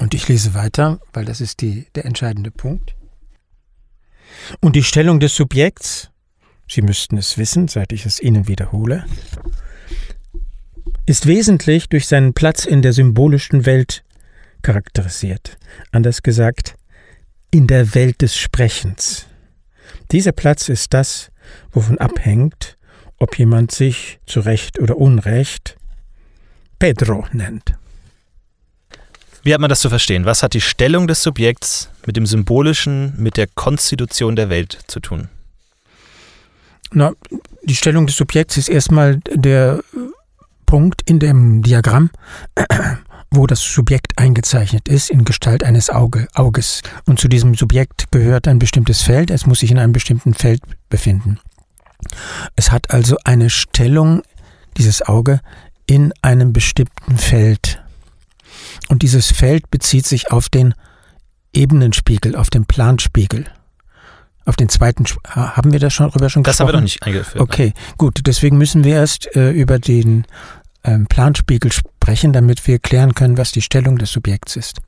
[0.00, 2.94] Und ich lese weiter, weil das ist die, der entscheidende Punkt.
[4.60, 6.10] Und die Stellung des Subjekts,
[6.66, 9.04] Sie müssten es wissen, seit ich es Ihnen wiederhole,
[11.06, 14.02] ist wesentlich durch seinen Platz in der symbolischen Welt
[14.62, 15.58] charakterisiert.
[15.92, 16.76] Anders gesagt,
[17.50, 19.26] in der Welt des Sprechens.
[20.12, 21.30] Dieser Platz ist das,
[21.72, 22.76] wovon abhängt,
[23.18, 25.76] ob jemand sich zu Recht oder Unrecht
[26.78, 27.74] Pedro nennt.
[29.42, 30.24] Wie hat man das zu verstehen?
[30.24, 35.00] Was hat die Stellung des Subjekts mit dem Symbolischen, mit der Konstitution der Welt zu
[35.00, 35.28] tun?
[36.92, 37.12] Na,
[37.62, 39.82] die Stellung des Subjekts ist erstmal der
[40.64, 42.10] Punkt in dem Diagramm,
[43.36, 46.82] wo das Subjekt eingezeichnet ist in Gestalt eines Auge, Auges.
[47.06, 50.62] Und zu diesem Subjekt gehört ein bestimmtes Feld, es muss sich in einem bestimmten Feld
[50.88, 51.38] befinden.
[52.56, 54.22] Es hat also eine Stellung,
[54.76, 55.40] dieses Auge,
[55.86, 57.82] in einem bestimmten Feld.
[58.88, 60.74] Und dieses Feld bezieht sich auf den
[61.52, 63.46] Ebenenspiegel, auf den Planspiegel.
[64.46, 66.58] Auf den zweiten, haben wir da schon drüber schon das gesprochen?
[66.58, 67.42] Das haben wir noch nicht eingeführt.
[67.42, 68.20] Okay, gut.
[68.26, 70.26] Deswegen müssen wir erst äh, über den
[70.84, 71.93] ähm, Planspiegel sprechen,
[72.32, 74.78] damit wir klären können, was die Stellung des Subjekts ist.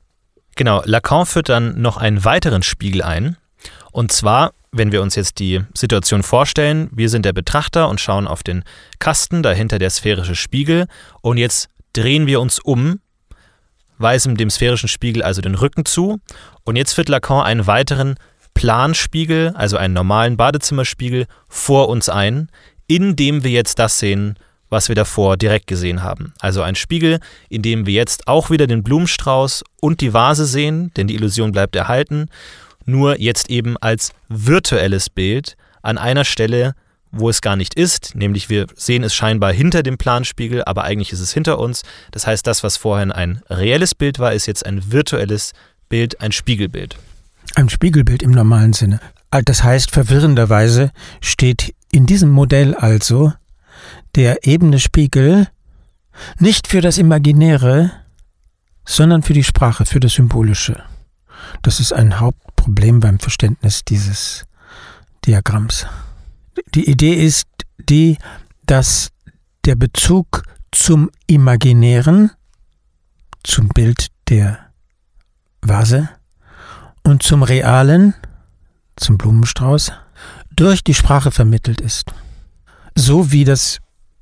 [0.55, 3.37] Genau, Lacan führt dann noch einen weiteren Spiegel ein.
[3.91, 8.27] Und zwar, wenn wir uns jetzt die Situation vorstellen, wir sind der Betrachter und schauen
[8.27, 8.63] auf den
[8.99, 10.87] Kasten, dahinter der sphärische Spiegel.
[11.21, 12.99] Und jetzt drehen wir uns um,
[13.97, 16.19] weisen dem sphärischen Spiegel also den Rücken zu.
[16.63, 18.15] Und jetzt führt Lacan einen weiteren
[18.53, 22.49] Planspiegel, also einen normalen Badezimmerspiegel, vor uns ein,
[22.87, 24.37] in dem wir jetzt das sehen,
[24.69, 26.33] was wir davor direkt gesehen haben.
[26.39, 30.91] Also ein Spiegel, in dem wir jetzt auch wieder den Blumenstrauß und die Vase sehen,
[30.97, 32.29] denn die Illusion bleibt erhalten,
[32.85, 36.73] nur jetzt eben als virtuelles Bild an einer Stelle,
[37.11, 41.13] wo es gar nicht ist, nämlich wir sehen es scheinbar hinter dem Planspiegel, aber eigentlich
[41.13, 41.83] ist es hinter uns.
[42.11, 45.53] Das heißt, das, was vorhin ein reelles Bild war, ist jetzt ein virtuelles
[45.89, 46.97] Bild, ein Spiegelbild.
[47.55, 48.99] Ein Spiegelbild im normalen Sinne.
[49.45, 53.33] Das heißt, verwirrenderweise steht in diesem Modell also
[54.17, 55.47] der ebene Spiegel
[56.39, 57.91] nicht für das Imaginäre,
[58.83, 60.83] sondern für die Sprache, für das Symbolische.
[61.61, 64.45] Das ist ein Hauptproblem beim Verständnis dieses
[65.25, 65.85] Diagramms.
[66.73, 68.17] Die Idee ist die,
[68.65, 69.11] dass
[69.65, 72.31] der Bezug zum Imaginären,
[73.43, 74.57] zum Bild der
[75.61, 76.09] Vase
[77.03, 78.15] und zum Realen,
[78.95, 79.91] zum Blumenstrauß,
[80.55, 82.11] durch die Sprache vermittelt ist.
[82.95, 83.79] So wie das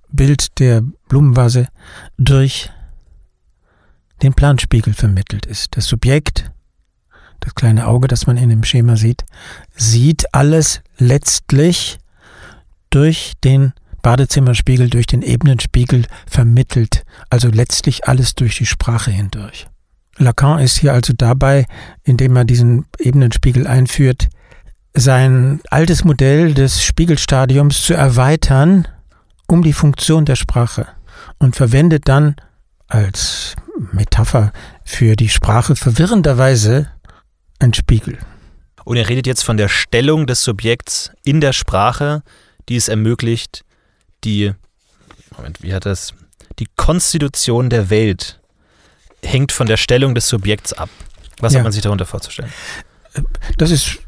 [0.09, 1.67] Bild der Blumenvase
[2.17, 2.69] durch
[4.21, 5.75] den Planspiegel vermittelt ist.
[5.77, 6.51] Das Subjekt,
[7.39, 9.25] das kleine Auge, das man in dem Schema sieht,
[9.75, 11.97] sieht alles letztlich
[12.89, 19.67] durch den Badezimmerspiegel, durch den Ebenenspiegel vermittelt, also letztlich alles durch die Sprache hindurch.
[20.17, 21.65] Lacan ist hier also dabei,
[22.03, 24.29] indem er diesen Ebenenspiegel einführt,
[24.93, 28.87] sein altes Modell des Spiegelstadiums zu erweitern
[29.47, 30.87] um die Funktion der Sprache
[31.39, 32.35] und verwendet dann
[32.87, 33.55] als
[33.91, 34.51] Metapher
[34.83, 36.89] für die Sprache verwirrenderweise
[37.59, 38.17] ein Spiegel.
[38.83, 42.21] Und er redet jetzt von der Stellung des Subjekts in der Sprache,
[42.69, 43.63] die es ermöglicht,
[44.23, 44.53] die,
[45.35, 46.13] Moment, wie hat das?
[46.59, 48.39] Die Konstitution der Welt
[49.23, 50.89] hängt von der Stellung des Subjekts ab.
[51.39, 51.59] Was ja.
[51.59, 52.51] hat man sich darunter vorzustellen?
[53.57, 53.99] Das ist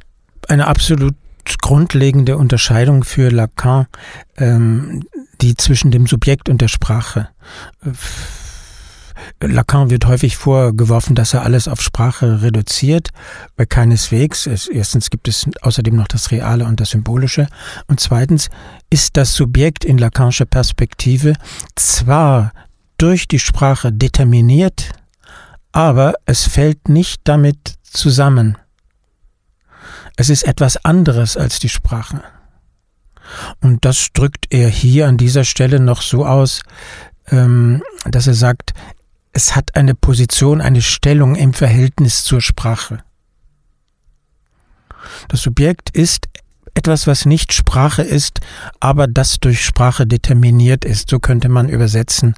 [0.47, 1.15] eine absolut
[1.61, 3.87] grundlegende Unterscheidung für Lacan,
[4.37, 5.03] ähm,
[5.41, 7.29] die zwischen dem Subjekt und der Sprache.
[9.41, 13.09] Lacan wird häufig vorgeworfen, dass er alles auf Sprache reduziert,
[13.55, 14.47] weil keineswegs.
[14.47, 17.47] Es, erstens gibt es außerdem noch das Reale und das Symbolische.
[17.87, 18.49] Und zweitens
[18.89, 21.33] ist das Subjekt in Lacanischer Perspektive
[21.75, 22.51] zwar
[22.97, 24.91] durch die Sprache determiniert,
[25.71, 28.57] aber es fällt nicht damit zusammen.
[30.15, 32.23] Es ist etwas anderes als die Sprache.
[33.61, 36.61] Und das drückt er hier an dieser Stelle noch so aus,
[37.29, 38.73] ähm, dass er sagt,
[39.33, 43.03] es hat eine Position, eine Stellung im Verhältnis zur Sprache.
[45.27, 46.27] Das Subjekt ist
[46.73, 48.39] etwas, was nicht Sprache ist,
[48.79, 51.09] aber das durch Sprache determiniert ist.
[51.09, 52.35] So könnte man übersetzen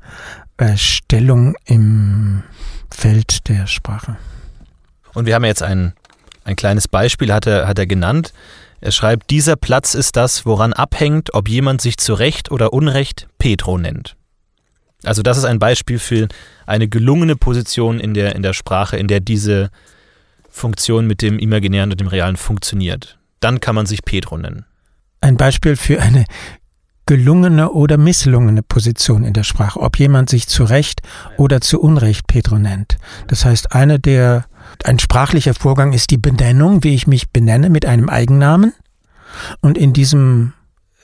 [0.58, 2.44] äh, Stellung im
[2.92, 4.18] Feld der Sprache.
[5.14, 5.94] Und wir haben jetzt ein,
[6.44, 8.34] ein kleines Beispiel, hat er, hat er genannt.
[8.82, 13.28] Er schreibt, dieser Platz ist das, woran abhängt, ob jemand sich zu Recht oder Unrecht
[13.38, 14.16] Petro nennt.
[15.04, 16.28] Also das ist ein Beispiel für
[16.66, 19.70] eine gelungene Position in der, in der Sprache, in der diese
[20.50, 23.18] Funktion mit dem Imaginären und dem Realen funktioniert.
[23.40, 24.66] Dann kann man sich Petro nennen.
[25.22, 26.26] Ein Beispiel für eine
[27.10, 31.02] gelungene oder misslungene Position in der Sprache, ob jemand sich zu Recht
[31.38, 33.00] oder zu Unrecht Petro nennt.
[33.26, 34.46] Das heißt, eine der,
[34.84, 38.74] ein sprachlicher Vorgang ist die Benennung, wie ich mich benenne mit einem Eigennamen.
[39.60, 40.54] Und in diesem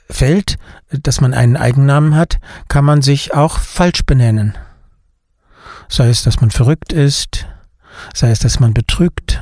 [0.07, 0.59] Feld,
[0.91, 2.37] dass man einen Eigennamen hat,
[2.67, 4.53] kann man sich auch falsch benennen.
[5.89, 7.47] Sei es, dass man verrückt ist,
[8.13, 9.41] sei es, dass man betrügt.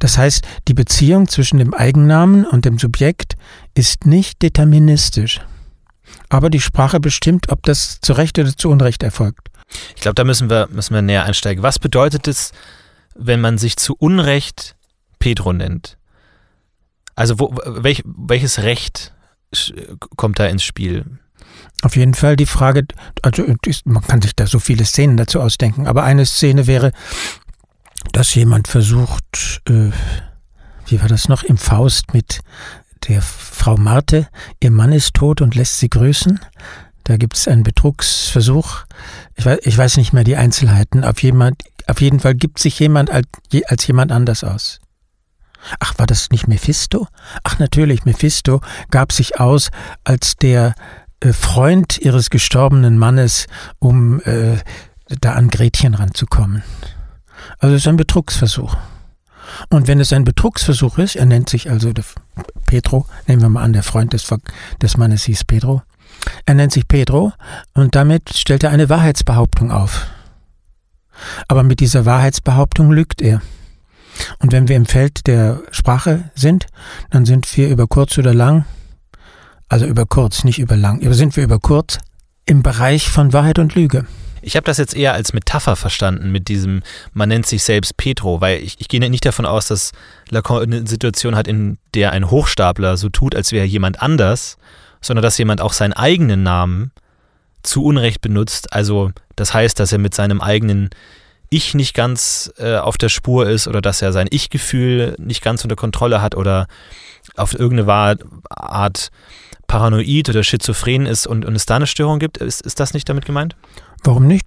[0.00, 3.36] Das heißt, die Beziehung zwischen dem Eigennamen und dem Subjekt
[3.74, 5.40] ist nicht deterministisch
[6.28, 9.48] aber die Sprache bestimmt, ob das zu Recht oder zu Unrecht erfolgt.
[9.94, 11.62] Ich glaube, da müssen wir, müssen wir näher einsteigen.
[11.62, 12.52] Was bedeutet es,
[13.14, 14.76] wenn man sich zu Unrecht
[15.18, 15.98] Pedro nennt?
[17.14, 19.12] Also wo, welch, welches Recht
[20.16, 21.18] kommt da ins Spiel?
[21.82, 22.86] Auf jeden Fall die Frage,
[23.22, 23.44] also
[23.84, 26.92] man kann sich da so viele Szenen dazu ausdenken, aber eine Szene wäre,
[28.12, 29.90] dass jemand versucht, äh,
[30.86, 32.40] wie war das noch, im Faust mit
[33.08, 34.28] der Frau Marte,
[34.60, 36.40] ihr Mann ist tot und lässt sie grüßen.
[37.04, 38.84] Da gibt es einen Betrugsversuch.
[39.36, 41.04] Ich weiß, ich weiß nicht mehr die Einzelheiten.
[41.04, 43.28] Auf, jemand, auf jeden Fall gibt sich jemand als,
[43.68, 44.80] als jemand anders aus.
[45.78, 47.06] Ach, war das nicht Mephisto?
[47.44, 49.70] Ach, natürlich, Mephisto gab sich aus
[50.04, 50.74] als der
[51.20, 53.46] äh, Freund ihres gestorbenen Mannes,
[53.78, 54.58] um äh,
[55.20, 56.62] da an Gretchen ranzukommen.
[57.58, 58.76] Also es ist ein Betrugsversuch.
[59.70, 61.92] Und wenn es ein Betrugsversuch ist, er nennt sich also
[62.66, 64.26] Pedro, nehmen wir mal an, der Freund des,
[64.82, 65.82] des Mannes hieß Pedro,
[66.44, 67.32] er nennt sich Pedro
[67.74, 70.06] und damit stellt er eine Wahrheitsbehauptung auf.
[71.48, 73.40] Aber mit dieser Wahrheitsbehauptung lügt er.
[74.38, 76.66] Und wenn wir im Feld der Sprache sind,
[77.10, 78.64] dann sind wir über kurz oder lang,
[79.68, 81.98] also über kurz, nicht über lang, sind wir über kurz
[82.44, 84.06] im Bereich von Wahrheit und Lüge.
[84.46, 88.40] Ich habe das jetzt eher als Metapher verstanden mit diesem, man nennt sich selbst Petro,
[88.40, 89.90] weil ich, ich gehe nicht davon aus, dass
[90.30, 94.56] Lacan eine Situation hat, in der ein Hochstapler so tut, als wäre jemand anders,
[95.00, 96.92] sondern dass jemand auch seinen eigenen Namen
[97.64, 98.72] zu Unrecht benutzt.
[98.72, 100.90] Also das heißt, dass er mit seinem eigenen
[101.50, 105.64] Ich nicht ganz äh, auf der Spur ist oder dass er sein Ich-Gefühl nicht ganz
[105.64, 106.68] unter Kontrolle hat oder
[107.34, 108.16] auf irgendeine
[108.48, 109.10] Art
[109.66, 112.38] paranoid oder schizophren ist und, und es da eine Störung gibt.
[112.38, 113.56] Ist, ist das nicht damit gemeint?
[114.06, 114.46] Warum nicht?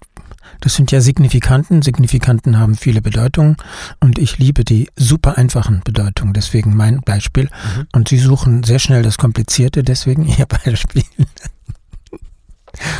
[0.61, 1.81] Das sind ja Signifikanten.
[1.81, 3.57] Signifikanten haben viele Bedeutungen
[3.99, 6.33] und ich liebe die super einfachen Bedeutungen.
[6.33, 7.45] Deswegen mein Beispiel.
[7.45, 7.87] Mhm.
[7.91, 11.03] Und Sie suchen sehr schnell das Komplizierte, deswegen Ihr Beispiel.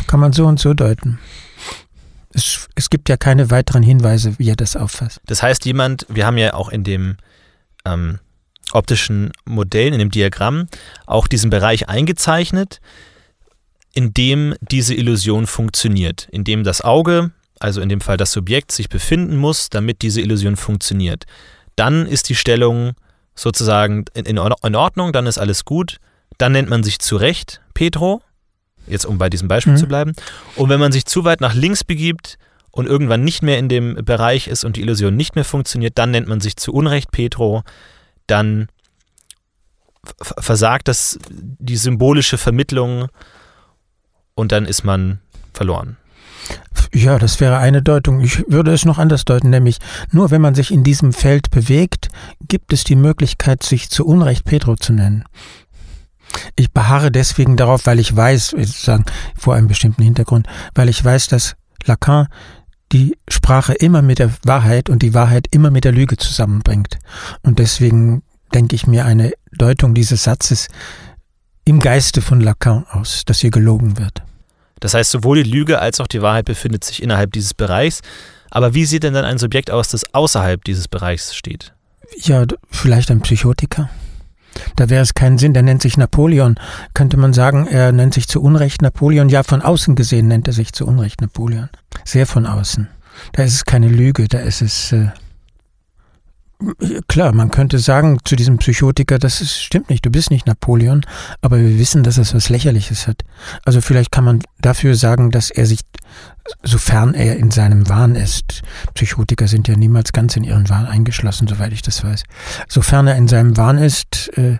[0.06, 1.18] Kann man so und so deuten.
[2.34, 5.20] Es, es gibt ja keine weiteren Hinweise, wie er das auffasst.
[5.26, 7.16] Das heißt, jemand, wir haben ja auch in dem
[7.86, 8.18] ähm,
[8.72, 10.68] optischen Modell, in dem Diagramm,
[11.06, 12.80] auch diesen Bereich eingezeichnet
[13.94, 18.72] in dem diese Illusion funktioniert, in dem das Auge, also in dem Fall das Subjekt,
[18.72, 21.24] sich befinden muss, damit diese Illusion funktioniert.
[21.76, 22.92] Dann ist die Stellung
[23.34, 24.38] sozusagen in, in
[24.76, 25.98] Ordnung, dann ist alles gut.
[26.38, 28.22] Dann nennt man sich zu Recht Petro,
[28.86, 29.78] jetzt um bei diesem Beispiel mhm.
[29.78, 30.12] zu bleiben.
[30.56, 32.38] Und wenn man sich zu weit nach links begibt
[32.70, 36.12] und irgendwann nicht mehr in dem Bereich ist und die Illusion nicht mehr funktioniert, dann
[36.12, 37.62] nennt man sich zu Unrecht Petro.
[38.26, 38.68] Dann
[40.20, 43.08] versagt das die symbolische Vermittlung
[44.40, 45.20] und dann ist man
[45.52, 45.96] verloren.
[46.92, 48.20] Ja, das wäre eine Deutung.
[48.20, 49.78] Ich würde es noch anders deuten, nämlich
[50.10, 52.08] nur wenn man sich in diesem Feld bewegt,
[52.48, 55.24] gibt es die Möglichkeit, sich zu Unrecht Pedro zu nennen.
[56.56, 59.04] Ich beharre deswegen darauf, weil ich weiß, sozusagen
[59.36, 62.26] vor einem bestimmten Hintergrund, weil ich weiß, dass Lacan
[62.92, 66.98] die Sprache immer mit der Wahrheit und die Wahrheit immer mit der Lüge zusammenbringt.
[67.42, 68.22] Und deswegen
[68.52, 70.68] denke ich mir eine Deutung dieses Satzes
[71.64, 74.22] im Geiste von Lacan aus, dass hier gelogen wird.
[74.80, 78.00] Das heißt, sowohl die Lüge als auch die Wahrheit befindet sich innerhalb dieses Bereichs.
[78.50, 81.72] Aber wie sieht denn dann ein Subjekt aus, das außerhalb dieses Bereichs steht?
[82.18, 83.88] Ja, vielleicht ein Psychotiker.
[84.76, 86.56] Da wäre es keinen Sinn, der nennt sich Napoleon.
[86.92, 89.28] Könnte man sagen, er nennt sich zu Unrecht Napoleon.
[89.28, 91.68] Ja, von außen gesehen nennt er sich zu Unrecht Napoleon.
[92.04, 92.88] Sehr von außen.
[93.32, 95.08] Da ist es keine Lüge, da ist es äh,
[97.08, 101.06] Klar, man könnte sagen zu diesem Psychotiker, das ist, stimmt nicht, du bist nicht Napoleon,
[101.40, 103.22] aber wir wissen, dass es was Lächerliches hat.
[103.64, 105.80] Also vielleicht kann man dafür sagen, dass er sich,
[106.62, 111.48] sofern er in seinem Wahn ist, Psychotiker sind ja niemals ganz in ihren Wahn eingeschlossen,
[111.48, 112.24] soweit ich das weiß,
[112.68, 114.58] sofern er in seinem Wahn ist, äh,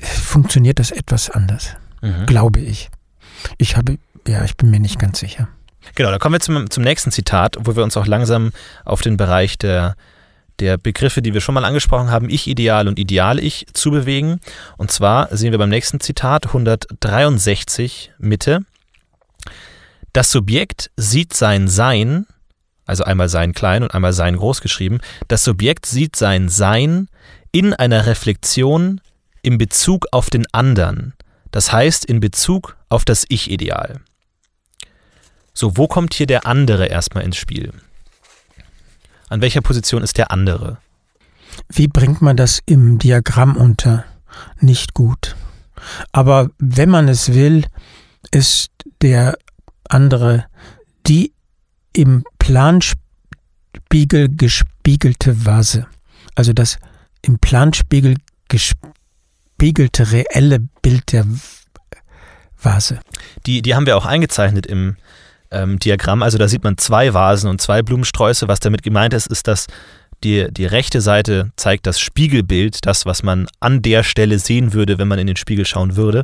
[0.00, 1.70] funktioniert das etwas anders,
[2.02, 2.26] mhm.
[2.26, 2.88] glaube ich.
[3.58, 5.48] Ich habe, ja, ich bin mir nicht ganz sicher.
[5.96, 8.52] Genau, da kommen wir zum, zum nächsten Zitat, wo wir uns auch langsam
[8.84, 9.96] auf den Bereich der
[10.60, 14.40] der Begriffe, die wir schon mal angesprochen haben, Ich-Ideal und Ideal-Ich, zu bewegen.
[14.76, 18.60] Und zwar sehen wir beim nächsten Zitat 163 Mitte.
[20.12, 22.26] Das Subjekt sieht sein Sein,
[22.84, 27.08] also einmal sein klein und einmal sein groß geschrieben, das Subjekt sieht sein Sein
[27.50, 29.00] in einer Reflexion
[29.42, 31.14] in Bezug auf den anderen,
[31.50, 34.00] das heißt in Bezug auf das Ich-Ideal.
[35.54, 37.72] So, wo kommt hier der andere erstmal ins Spiel?
[39.32, 40.76] An welcher Position ist der andere?
[41.70, 44.04] Wie bringt man das im Diagramm unter?
[44.60, 45.36] Nicht gut.
[46.12, 47.64] Aber wenn man es will,
[48.30, 49.38] ist der
[49.88, 50.44] andere
[51.06, 51.32] die
[51.94, 55.86] im Planspiegel gespiegelte Vase.
[56.34, 56.76] Also das
[57.22, 58.18] im Planspiegel
[58.48, 61.24] gespiegelte reelle Bild der
[62.60, 63.00] Vase.
[63.46, 64.96] Die, die haben wir auch eingezeichnet im,
[65.52, 66.22] ähm, Diagramm.
[66.22, 68.48] Also da sieht man zwei Vasen und zwei Blumensträuße.
[68.48, 69.66] Was damit gemeint ist, ist, dass
[70.24, 74.98] Die, die rechte Seite zeigt das Spiegelbild, das, was man an der Stelle sehen würde,
[74.98, 76.22] wenn man in den Spiegel schauen würde.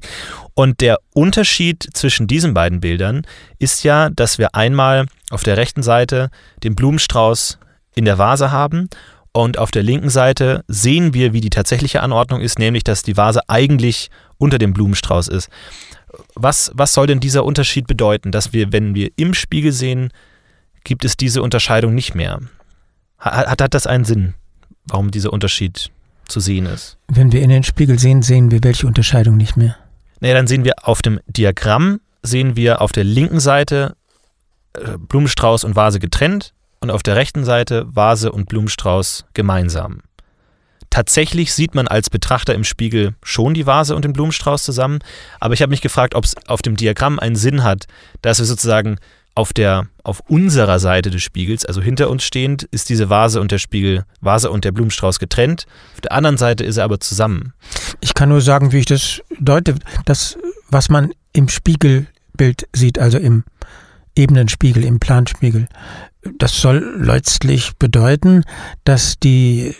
[0.55, 3.27] Und der Unterschied zwischen diesen beiden Bildern
[3.59, 6.31] ist ja, dass wir einmal auf der rechten Seite
[6.63, 7.59] den Blumenstrauß
[7.97, 8.89] in der Vase haben
[9.33, 13.17] und auf der linken Seite sehen wir, wie die tatsächliche Anordnung ist, nämlich dass die
[13.17, 15.49] Vase eigentlich unter dem Blumenstrauß ist.
[16.41, 20.13] Was, was soll denn dieser Unterschied bedeuten, dass wir, wenn wir im Spiegel sehen,
[20.85, 22.41] gibt es diese Unterscheidung nicht mehr?
[23.19, 24.35] Hat, hat das einen Sinn,
[24.87, 25.91] warum dieser Unterschied
[26.29, 26.97] zu sehen ist?
[27.09, 29.77] Wenn wir in den Spiegel sehen, sehen wir welche Unterscheidung nicht mehr.
[30.21, 33.97] Naja, dann sehen wir auf dem Diagramm, sehen wir auf der linken Seite
[34.75, 40.03] äh, Blumenstrauß und Vase getrennt und auf der rechten Seite Vase und Blumenstrauß gemeinsam.
[40.91, 45.01] Tatsächlich sieht man als Betrachter im Spiegel schon die Vase und den Blumenstrauß zusammen,
[45.41, 47.87] aber ich habe mich gefragt, ob es auf dem Diagramm einen Sinn hat,
[48.23, 48.99] dass wir sozusagen
[49.35, 53.53] auf der auf unserer Seite des Spiegels, also hinter uns stehend, ist diese Vase und
[53.53, 55.67] der Spiegel, Vase und der Blumenstrauß getrennt.
[55.95, 57.53] Auf der anderen Seite ist er aber zusammen.
[58.01, 59.77] Ich kann nur sagen, wie ich das deute,
[60.07, 60.37] das,
[60.71, 63.45] was man im Spiegelbild sieht, also im
[64.17, 65.69] Ebenenspiegel, im Planspiegel,
[66.39, 68.43] das soll letztlich bedeuten,
[68.83, 69.77] dass die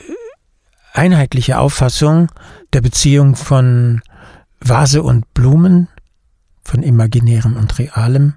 [0.93, 2.29] einheitliche Auffassung
[2.73, 4.03] der Beziehung von
[4.61, 5.89] Vase und Blumen,
[6.63, 8.35] von imaginärem und realem,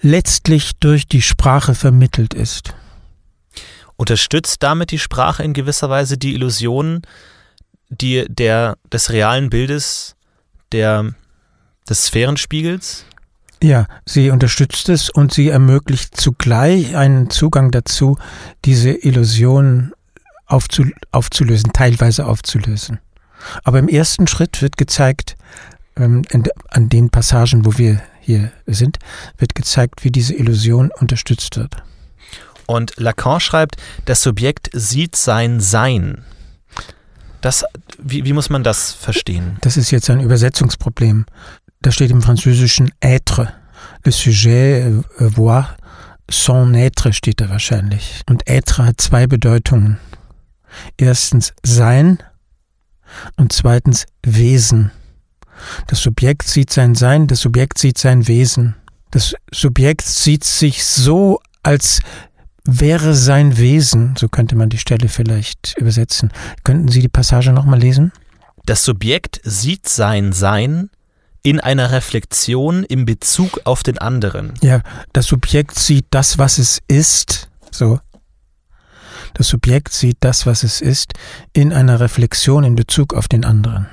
[0.00, 2.74] letztlich durch die Sprache vermittelt ist.
[3.96, 7.02] Unterstützt damit die Sprache in gewisser Weise die Illusion
[7.90, 10.16] die, der, des realen Bildes
[10.72, 11.14] der,
[11.88, 13.04] des Sphärenspiegels?
[13.62, 18.16] Ja, sie unterstützt es und sie ermöglicht zugleich einen Zugang dazu,
[18.64, 19.92] diese Illusion
[20.50, 22.98] aufzu, aufzulösen, teilweise aufzulösen.
[23.64, 25.36] Aber im ersten Schritt wird gezeigt,
[25.96, 28.98] ähm, in, an den Passagen, wo wir hier sind,
[29.38, 31.82] wird gezeigt, wie diese Illusion unterstützt wird.
[32.66, 36.24] Und Lacan schreibt, das Subjekt sieht sein Sein.
[37.40, 37.64] Das,
[37.98, 39.56] wie, wie muss man das verstehen?
[39.62, 41.24] Das ist jetzt ein Übersetzungsproblem.
[41.80, 43.52] Da steht im Französischen être.
[44.04, 45.66] Le sujet euh, voit
[46.30, 48.20] son être steht da wahrscheinlich.
[48.28, 49.98] Und être hat zwei Bedeutungen.
[50.96, 52.18] Erstens sein
[53.36, 54.92] und zweitens Wesen.
[55.86, 58.76] Das Subjekt sieht sein Sein, das Subjekt sieht sein Wesen.
[59.10, 62.00] Das Subjekt sieht sich so, als
[62.64, 66.32] wäre sein Wesen, so könnte man die Stelle vielleicht übersetzen.
[66.62, 68.12] Könnten Sie die Passage nochmal lesen?
[68.66, 70.90] Das Subjekt sieht sein Sein
[71.42, 74.54] in einer Reflexion im Bezug auf den anderen.
[74.62, 77.98] Ja, das Subjekt sieht das, was es ist, so.
[79.34, 81.12] Das Subjekt sieht das, was es ist,
[81.52, 83.86] in einer Reflexion in Bezug auf den anderen.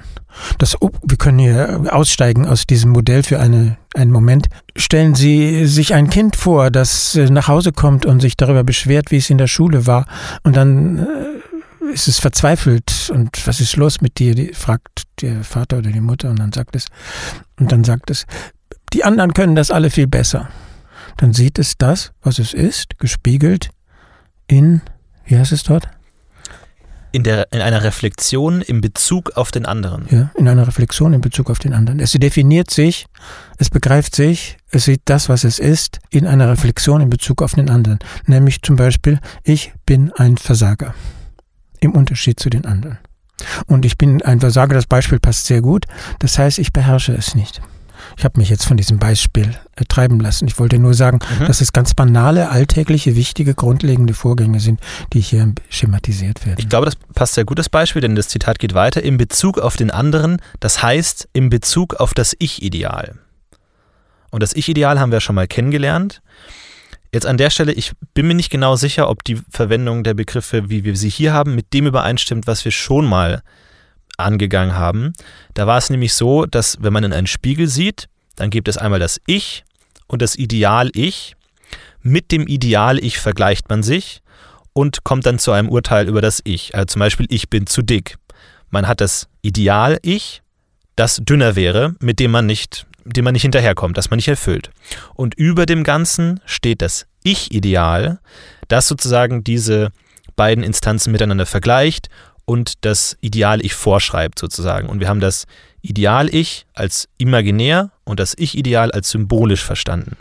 [0.57, 4.47] Das, oh, wir können hier aussteigen aus diesem Modell für eine, einen Moment.
[4.75, 9.11] Stellen Sie sich ein Kind vor, das äh, nach Hause kommt und sich darüber beschwert,
[9.11, 10.05] wie es in der Schule war.
[10.43, 13.11] Und dann äh, ist es verzweifelt.
[13.13, 14.35] Und was ist los mit dir?
[14.35, 16.85] Die fragt der Vater oder die Mutter und dann sagt es,
[17.59, 18.25] und dann sagt es,
[18.93, 20.49] die anderen können das alle viel besser.
[21.17, 23.69] Dann sieht es das, was es ist, gespiegelt
[24.47, 24.81] in,
[25.27, 25.87] wie heißt es dort?
[27.11, 30.05] in, der, in einer Reflexion in Bezug auf den anderen.
[30.11, 31.99] Ja, in einer Reflexion in Bezug auf den anderen.
[31.99, 33.07] Es definiert sich,
[33.57, 37.55] es begreift sich, es sieht das, was es ist, in einer Reflexion in Bezug auf
[37.55, 37.97] den anderen.
[38.25, 40.93] Nämlich zum Beispiel, ich bin ein Versager.
[41.79, 42.99] Im Unterschied zu den anderen.
[43.67, 45.85] Und ich bin ein Versager, das Beispiel passt sehr gut.
[46.19, 47.61] Das heißt, ich beherrsche es nicht.
[48.17, 50.47] Ich habe mich jetzt von diesem Beispiel äh, treiben lassen.
[50.47, 51.45] Ich wollte nur sagen, mhm.
[51.45, 54.79] dass es ganz banale, alltägliche, wichtige, grundlegende Vorgänge sind,
[55.13, 56.57] die hier schematisiert werden.
[56.57, 59.03] Ich glaube, das passt sehr gut, das Beispiel, denn das Zitat geht weiter.
[59.03, 63.19] In Bezug auf den anderen, das heißt in Bezug auf das Ich-Ideal.
[64.31, 66.21] Und das Ich-Ideal haben wir schon mal kennengelernt.
[67.13, 70.69] Jetzt an der Stelle, ich bin mir nicht genau sicher, ob die Verwendung der Begriffe,
[70.71, 73.43] wie wir sie hier haben, mit dem übereinstimmt, was wir schon mal
[74.17, 75.13] angegangen haben.
[75.53, 78.77] Da war es nämlich so, dass wenn man in einen Spiegel sieht, dann gibt es
[78.77, 79.63] einmal das Ich
[80.07, 81.35] und das Ideal-Ich.
[82.01, 84.21] Mit dem Ideal-Ich vergleicht man sich
[84.73, 86.75] und kommt dann zu einem Urteil über das Ich.
[86.75, 88.17] Also zum Beispiel, ich bin zu dick.
[88.69, 90.41] Man hat das Ideal-Ich,
[90.95, 94.71] das dünner wäre, mit dem man nicht, dem man nicht hinterherkommt, das man nicht erfüllt.
[95.15, 98.19] Und über dem Ganzen steht das Ich-Ideal,
[98.67, 99.91] das sozusagen diese
[100.35, 102.09] beiden Instanzen miteinander vergleicht
[102.47, 104.87] und das Ideal-Ich vorschreibt sozusagen.
[104.87, 105.45] Und wir haben das
[105.81, 110.15] Ideal-Ich als imaginär und das Ich-Ideal als symbolisch verstanden.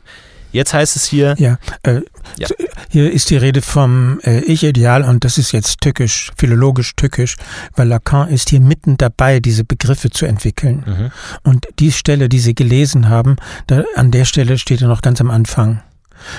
[0.50, 1.34] Jetzt heißt es hier.
[1.38, 2.00] Ja, äh,
[2.38, 2.48] ja.
[2.88, 7.36] hier ist die Rede vom äh, Ich-Ideal und das ist jetzt tückisch, philologisch tückisch,
[7.74, 10.84] weil Lacan ist hier mitten dabei, diese Begriffe zu entwickeln.
[10.86, 11.10] Mhm.
[11.42, 13.36] Und die Stelle, die Sie gelesen haben,
[13.68, 15.82] da, an der Stelle steht er noch ganz am Anfang.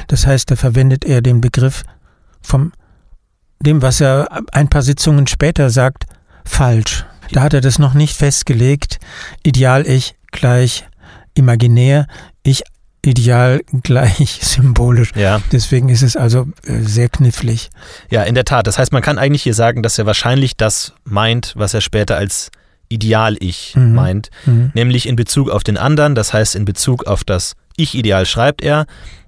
[0.07, 1.83] Das heißt, da verwendet er den Begriff
[2.41, 2.73] vom
[3.60, 6.05] dem, was er ein paar Sitzungen später sagt,
[6.45, 7.05] falsch.
[7.32, 8.99] Da hat er das noch nicht festgelegt.
[9.43, 10.86] Ideal-Ich gleich
[11.34, 12.08] imaginär,
[12.43, 12.64] Ich
[13.03, 15.12] ideal gleich symbolisch.
[15.16, 15.41] Ja.
[15.51, 17.70] Deswegen ist es also äh, sehr knifflig.
[18.10, 18.68] Ja, in der Tat.
[18.68, 22.18] Das heißt, man kann eigentlich hier sagen, dass er wahrscheinlich das meint, was er später
[22.18, 22.49] als
[22.89, 23.93] Ideal-Ich Mhm.
[23.93, 24.72] meint, Mhm.
[24.74, 28.86] nämlich in Bezug auf den anderen, das heißt in Bezug auf das Ich-Ideal schreibt er,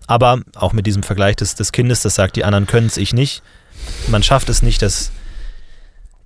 [0.08, 3.14] aber auch mit diesem Vergleich des, des Kindes, das sagt, die anderen können es, ich
[3.14, 3.44] nicht.
[4.08, 5.12] Man schafft es nicht, das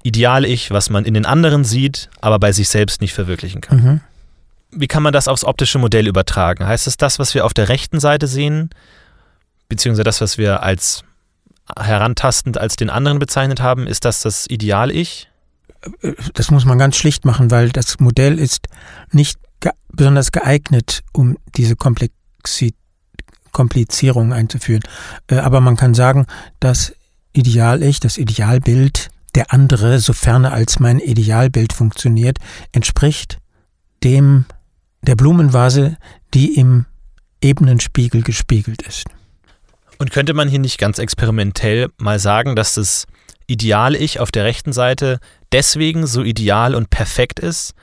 [0.04, 3.84] Ideal-Ich, was man in den anderen sieht, aber bei sich selbst nicht verwirklichen kann.
[3.84, 4.02] Mhm.
[4.72, 6.66] Wie kann man das aufs optische Modell übertragen?
[6.66, 8.70] Heißt es das, was wir auf der rechten Seite sehen,
[9.70, 11.04] beziehungsweise das, was wir als
[11.80, 15.30] herantastend als den anderen bezeichnet haben, ist das das Ideal-Ich?
[16.34, 18.68] Das muss man ganz schlicht machen, weil das Modell ist
[19.12, 22.74] nicht ge besonders geeignet, um diese Komplexi
[23.52, 24.82] Komplizierung einzuführen.
[25.28, 26.26] Äh, aber man kann sagen,
[27.34, 32.38] das Ideal-Ich, das Idealbild, der andere, sofern er als mein Idealbild funktioniert,
[32.72, 33.40] entspricht
[34.04, 34.46] dem
[35.02, 35.98] der Blumenvase,
[36.34, 36.86] die im
[37.42, 39.06] ebenen Spiegel gespiegelt ist.
[39.98, 43.06] Und könnte man hier nicht ganz experimentell mal sagen, dass das
[43.48, 45.20] Ideal-Ich auf der rechten Seite
[45.52, 47.74] deswegen so ideal und perfekt ist,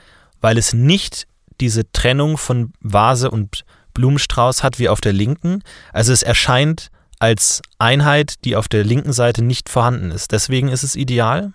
[0.40, 1.26] weil es nicht
[1.60, 5.62] diese Trennung von Vase und Blumenstrauß hat wie auf der linken?
[5.92, 6.90] Also es erscheint
[7.20, 10.32] als Einheit, die auf der linken Seite nicht vorhanden ist.
[10.32, 11.52] Deswegen ist es ideal?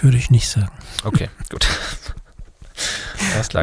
[0.00, 0.72] Würde ich nicht sagen.
[1.04, 1.66] Okay, gut.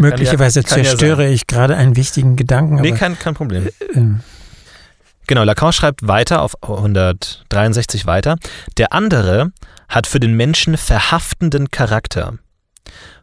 [0.01, 2.75] Möglicherweise ja- kann ja zerstöre ich gerade einen wichtigen Gedanken.
[2.75, 3.69] Nee, kein, kein Problem.
[3.93, 4.21] ähm,
[5.27, 8.37] Genau, Lacan schreibt weiter auf 163 weiter.
[8.77, 9.51] Der andere
[9.87, 12.39] hat für den Menschen verhaftenden Charakter.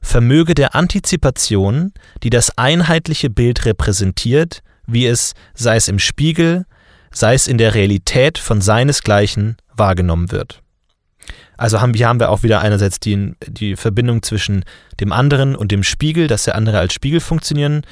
[0.00, 6.64] Vermöge der Antizipation, die das einheitliche Bild repräsentiert, wie es, sei es im Spiegel,
[7.16, 10.60] sei es in der Realität von seinesgleichen wahrgenommen wird.
[11.56, 14.64] Also haben, hier haben wir auch wieder einerseits die, die Verbindung zwischen
[15.00, 17.82] dem anderen und dem Spiegel, dass der andere als Spiegel funktionieren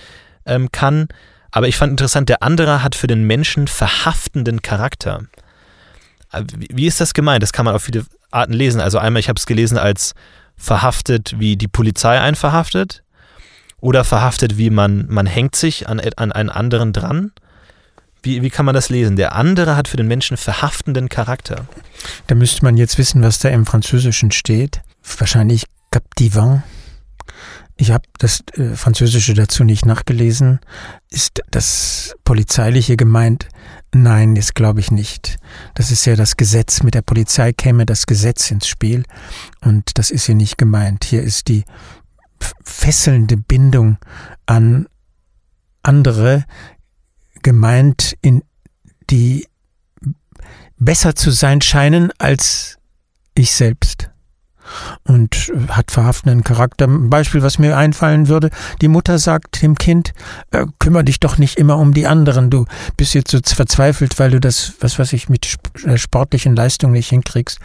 [0.44, 1.08] ähm, kann.
[1.50, 5.22] Aber ich fand interessant, der andere hat für den Menschen verhaftenden Charakter.
[6.30, 7.42] Äh, Wie ist das gemeint?
[7.42, 8.82] Das kann man auf viele Arten lesen.
[8.82, 10.14] Also einmal, ich habe es gelesen als
[10.54, 13.02] verhaftet, wie die Polizei einen verhaftet.
[13.80, 17.32] Oder verhaftet, wie man, man hängt sich an, an einen anderen dran.
[18.24, 19.16] Wie, wie kann man das lesen?
[19.16, 21.66] Der andere hat für den Menschen verhaftenden Charakter.
[22.26, 24.80] Da müsste man jetzt wissen, was da im Französischen steht.
[25.18, 26.62] Wahrscheinlich captivant.
[27.76, 30.60] Ich habe das äh, Französische dazu nicht nachgelesen.
[31.10, 33.48] Ist das Polizeiliche gemeint?
[33.92, 35.36] Nein, das glaube ich nicht.
[35.74, 36.82] Das ist ja das Gesetz.
[36.82, 39.04] Mit der Polizei käme das Gesetz ins Spiel.
[39.60, 41.04] Und das ist hier nicht gemeint.
[41.04, 41.64] Hier ist die
[42.64, 43.98] fesselnde Bindung
[44.46, 44.86] an
[45.82, 46.44] andere
[47.44, 48.42] gemeint, in
[49.10, 49.46] die
[50.78, 52.78] besser zu sein scheinen als
[53.34, 54.10] ich selbst.
[55.04, 56.86] Und hat verhaftenden Charakter.
[56.86, 58.48] Ein Beispiel, was mir einfallen würde,
[58.80, 60.14] die Mutter sagt dem Kind,
[60.52, 62.48] äh, kümmere dich doch nicht immer um die anderen.
[62.48, 62.64] Du
[62.96, 67.10] bist jetzt so verzweifelt, weil du das, was weiß ich, mit äh, sportlichen Leistungen nicht
[67.10, 67.58] hinkriegst.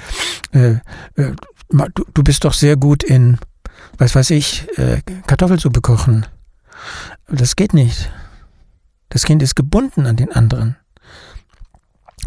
[0.51, 0.75] Äh,
[1.15, 3.37] du bist doch sehr gut in,
[3.97, 6.25] was weiß ich, äh, Kartoffelsuppe kochen.
[7.29, 8.11] Das geht nicht.
[9.09, 10.77] Das Kind ist gebunden an den anderen.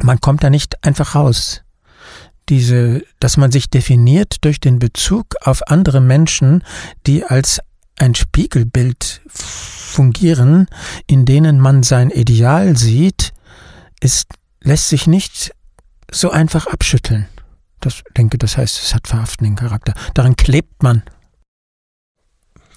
[0.00, 1.62] Man kommt da nicht einfach raus.
[2.48, 6.64] Diese, dass man sich definiert durch den Bezug auf andere Menschen,
[7.06, 7.60] die als
[7.98, 10.66] ein Spiegelbild fungieren,
[11.06, 13.32] in denen man sein Ideal sieht,
[14.00, 14.26] ist,
[14.60, 15.52] lässt sich nicht
[16.10, 17.28] so einfach abschütteln.
[17.80, 19.94] Das denke, das heißt, es hat verhaftenden Charakter.
[20.14, 21.02] Daran klebt man.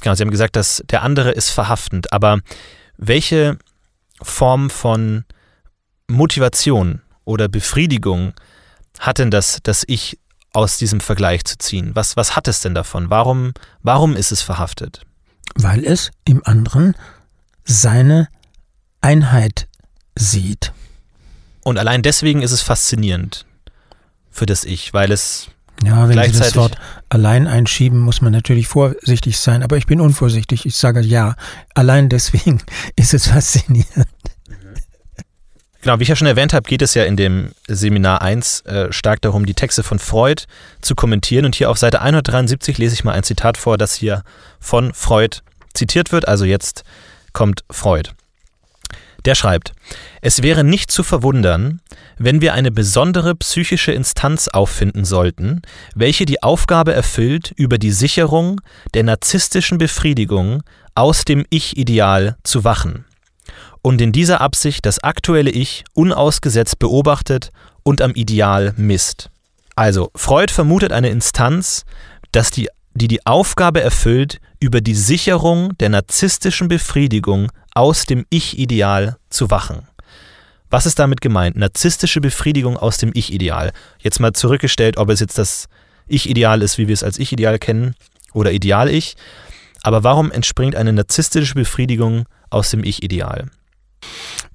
[0.01, 2.11] Genau, Sie haben gesagt, dass der andere ist verhaftend.
[2.13, 2.39] Aber
[2.97, 3.57] welche
[4.21, 5.25] Form von
[6.07, 8.33] Motivation oder Befriedigung
[8.99, 10.19] hat denn das, das Ich
[10.53, 11.91] aus diesem Vergleich zu ziehen?
[11.93, 13.09] Was, was hat es denn davon?
[13.09, 15.05] Warum, warum ist es verhaftet?
[15.55, 16.95] weil es im anderen
[17.63, 18.27] seine
[19.01, 19.67] Einheit
[20.15, 20.73] sieht.
[21.63, 23.45] Und allein deswegen ist es faszinierend
[24.29, 25.49] für das Ich, weil es
[25.83, 26.77] Ja, wenn Sie das Wort
[27.09, 30.65] allein einschieben, muss man natürlich vorsichtig sein, aber ich bin unvorsichtig.
[30.65, 31.35] Ich sage ja,
[31.73, 32.61] allein deswegen
[32.95, 34.07] ist es faszinierend.
[35.81, 38.91] Genau, wie ich ja schon erwähnt habe, geht es ja in dem Seminar 1 äh,
[38.91, 40.45] stark darum, die Texte von Freud
[40.81, 41.45] zu kommentieren.
[41.45, 44.23] Und hier auf Seite 173 lese ich mal ein Zitat vor, das hier
[44.59, 45.41] von Freud
[45.75, 46.27] zitiert wird.
[46.27, 46.85] Also jetzt
[47.33, 48.09] kommt Freud.
[49.25, 49.73] Der schreibt,
[50.21, 51.81] es wäre nicht zu verwundern,
[52.17, 55.61] wenn wir eine besondere psychische Instanz auffinden sollten,
[55.95, 58.61] welche die Aufgabe erfüllt, über die Sicherung
[58.93, 60.61] der narzisstischen Befriedigung
[60.93, 63.05] aus dem Ich-Ideal zu wachen
[63.85, 67.51] und in dieser Absicht das aktuelle Ich unausgesetzt beobachtet
[67.83, 69.29] und am Ideal misst.
[69.75, 71.83] Also, Freud vermutet eine Instanz,
[72.31, 79.17] dass die, die die Aufgabe erfüllt, über die Sicherung der narzisstischen Befriedigung aus dem Ich-Ideal
[79.29, 79.87] zu wachen.
[80.71, 81.55] Was ist damit gemeint?
[81.55, 83.71] Narzisstische Befriedigung aus dem Ich-Ideal.
[83.99, 85.67] Jetzt mal zurückgestellt, ob es jetzt das
[86.07, 87.95] Ich-Ideal ist, wie wir es als Ich-Ideal kennen,
[88.35, 89.15] oder Ideal-Ich.
[89.81, 93.49] Aber warum entspringt eine narzisstische Befriedigung aus dem Ich-Ideal?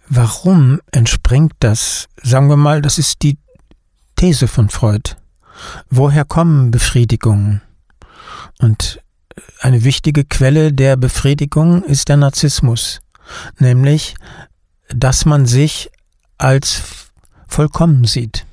[0.08, 2.08] Warum entspringt das?
[2.22, 3.38] Sagen wir mal, das ist die
[4.16, 5.16] These von Freud.
[5.88, 7.62] Woher kommen Befriedigungen?
[8.58, 9.00] Und
[9.60, 13.00] eine wichtige Quelle der Befriedigung ist der Narzissmus,
[13.58, 14.14] nämlich,
[14.88, 15.90] dass man sich
[16.38, 17.10] als
[17.46, 18.46] vollkommen sieht.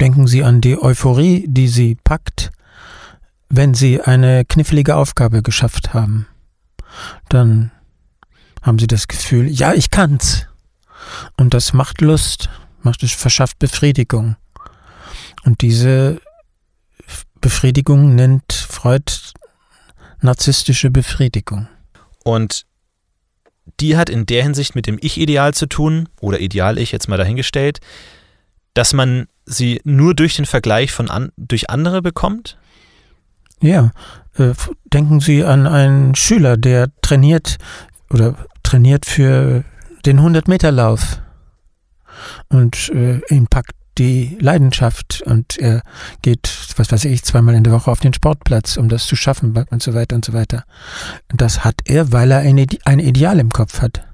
[0.00, 2.50] Denken Sie an die Euphorie, die Sie packt,
[3.48, 6.26] wenn Sie eine knifflige Aufgabe geschafft haben.
[7.28, 7.70] Dann
[8.62, 10.46] haben Sie das Gefühl, ja, ich kann's.
[11.36, 12.48] Und das macht Lust,
[12.82, 14.36] macht es verschafft Befriedigung.
[15.44, 16.20] Und diese
[17.40, 19.12] Befriedigung nennt Freud
[20.22, 21.68] narzisstische Befriedigung.
[22.24, 22.64] Und
[23.80, 27.80] die hat in der Hinsicht mit dem Ich-Ideal zu tun, oder Ideal-Ich jetzt mal dahingestellt,
[28.74, 32.58] dass man sie nur durch den Vergleich von an, durch andere bekommt?
[33.60, 33.92] Ja,
[34.36, 34.52] äh,
[34.92, 37.58] denken Sie an einen Schüler, der trainiert
[38.10, 39.64] oder trainiert für
[40.04, 41.20] den 100-Meter-Lauf
[42.48, 45.82] und äh, ihn packt die Leidenschaft und er
[46.22, 49.56] geht, was weiß ich, zweimal in der Woche auf den Sportplatz, um das zu schaffen
[49.70, 50.64] und so weiter und so weiter.
[51.28, 54.06] Das hat er, weil er ein, ein Ideal im Kopf hat.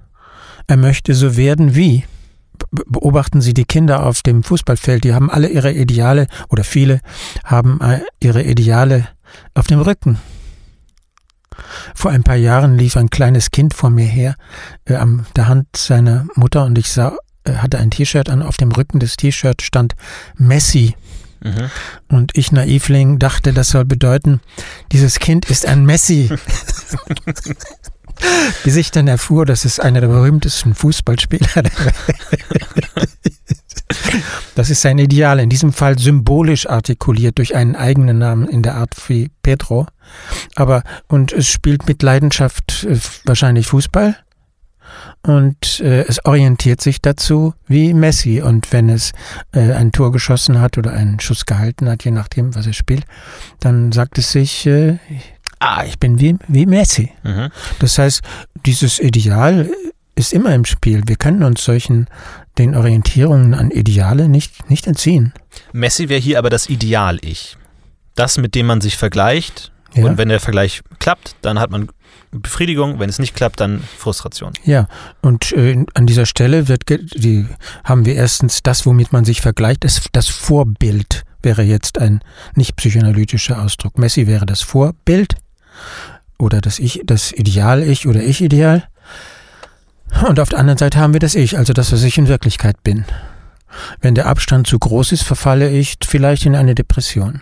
[0.66, 2.04] Er möchte so werden wie.
[2.70, 7.00] Beobachten Sie die Kinder auf dem Fußballfeld, die haben alle ihre Ideale oder viele
[7.42, 9.08] haben äh, ihre Ideale
[9.54, 10.18] auf dem Rücken.
[11.94, 14.34] Vor ein paar Jahren lief ein kleines Kind vor mir her,
[14.84, 17.16] äh, an der Hand seiner Mutter und ich sah
[17.46, 19.94] hatte ein T-Shirt an, auf dem Rücken des T-Shirts stand
[20.36, 20.94] Messi.
[21.42, 21.70] Mhm.
[22.08, 24.40] Und ich, Naivling, dachte, das soll bedeuten,
[24.92, 26.30] dieses Kind ist ein Messi.
[28.64, 31.94] Bis ich dann erfuhr, dass es einer der berühmtesten Fußballspieler der Welt
[34.54, 38.74] Das ist sein Ideal, in diesem Fall symbolisch artikuliert durch einen eigenen Namen in der
[38.74, 39.86] Art wie Pedro.
[40.54, 44.16] Aber, und es spielt mit Leidenschaft äh, wahrscheinlich Fußball
[45.22, 48.40] und äh, es orientiert sich dazu wie Messi.
[48.40, 49.12] Und wenn es
[49.52, 53.04] äh, ein Tor geschossen hat oder einen Schuss gehalten hat, je nachdem, was er spielt,
[53.60, 54.98] dann sagt es sich, äh,
[55.58, 57.12] ah, ich bin wie, wie Messi.
[57.22, 57.50] Mhm.
[57.80, 58.22] Das heißt,
[58.64, 59.68] dieses Ideal
[60.14, 61.02] ist immer im Spiel.
[61.06, 62.06] Wir können uns solchen
[62.58, 65.32] den Orientierungen an Ideale nicht, nicht entziehen.
[65.72, 67.56] Messi wäre hier aber das Ideal-Ich.
[68.14, 69.70] Das, mit dem man sich vergleicht.
[69.94, 70.04] Ja.
[70.04, 71.88] Und wenn der Vergleich klappt, dann hat man
[72.32, 74.52] Befriedigung, wenn es nicht klappt, dann Frustration.
[74.64, 74.88] Ja,
[75.20, 77.46] und äh, an dieser Stelle wird die,
[77.84, 82.20] haben wir erstens das, womit man sich vergleicht, das, das Vorbild wäre jetzt ein
[82.54, 83.98] nicht psychoanalytischer Ausdruck.
[83.98, 85.34] Messi wäre das Vorbild
[86.38, 88.84] oder das Ich, das Ideal-Ich oder Ich-Ideal.
[90.26, 92.82] Und auf der anderen Seite haben wir das Ich, also das, was ich in Wirklichkeit
[92.82, 93.04] bin.
[94.00, 97.40] Wenn der Abstand zu groß ist, verfalle ich vielleicht in eine Depression.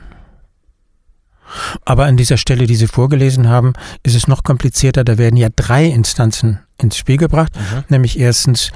[1.85, 3.73] Aber an dieser Stelle, die Sie vorgelesen haben,
[4.03, 5.05] ist es noch komplizierter.
[5.05, 7.55] Da werden ja drei Instanzen ins Spiel gebracht.
[7.57, 7.85] Mhm.
[7.89, 8.71] Nämlich erstens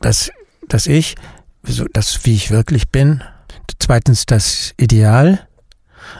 [0.00, 0.30] das,
[0.68, 1.16] das Ich,
[1.92, 3.22] das, wie ich wirklich bin.
[3.78, 5.46] Zweitens das Ideal.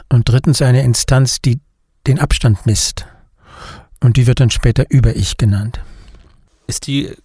[0.09, 1.59] Und drittens eine Instanz, die
[2.07, 3.05] den Abstand misst.
[3.99, 5.79] Und die wird dann später Über-Ich genannt.
[6.67, 7.15] Ist die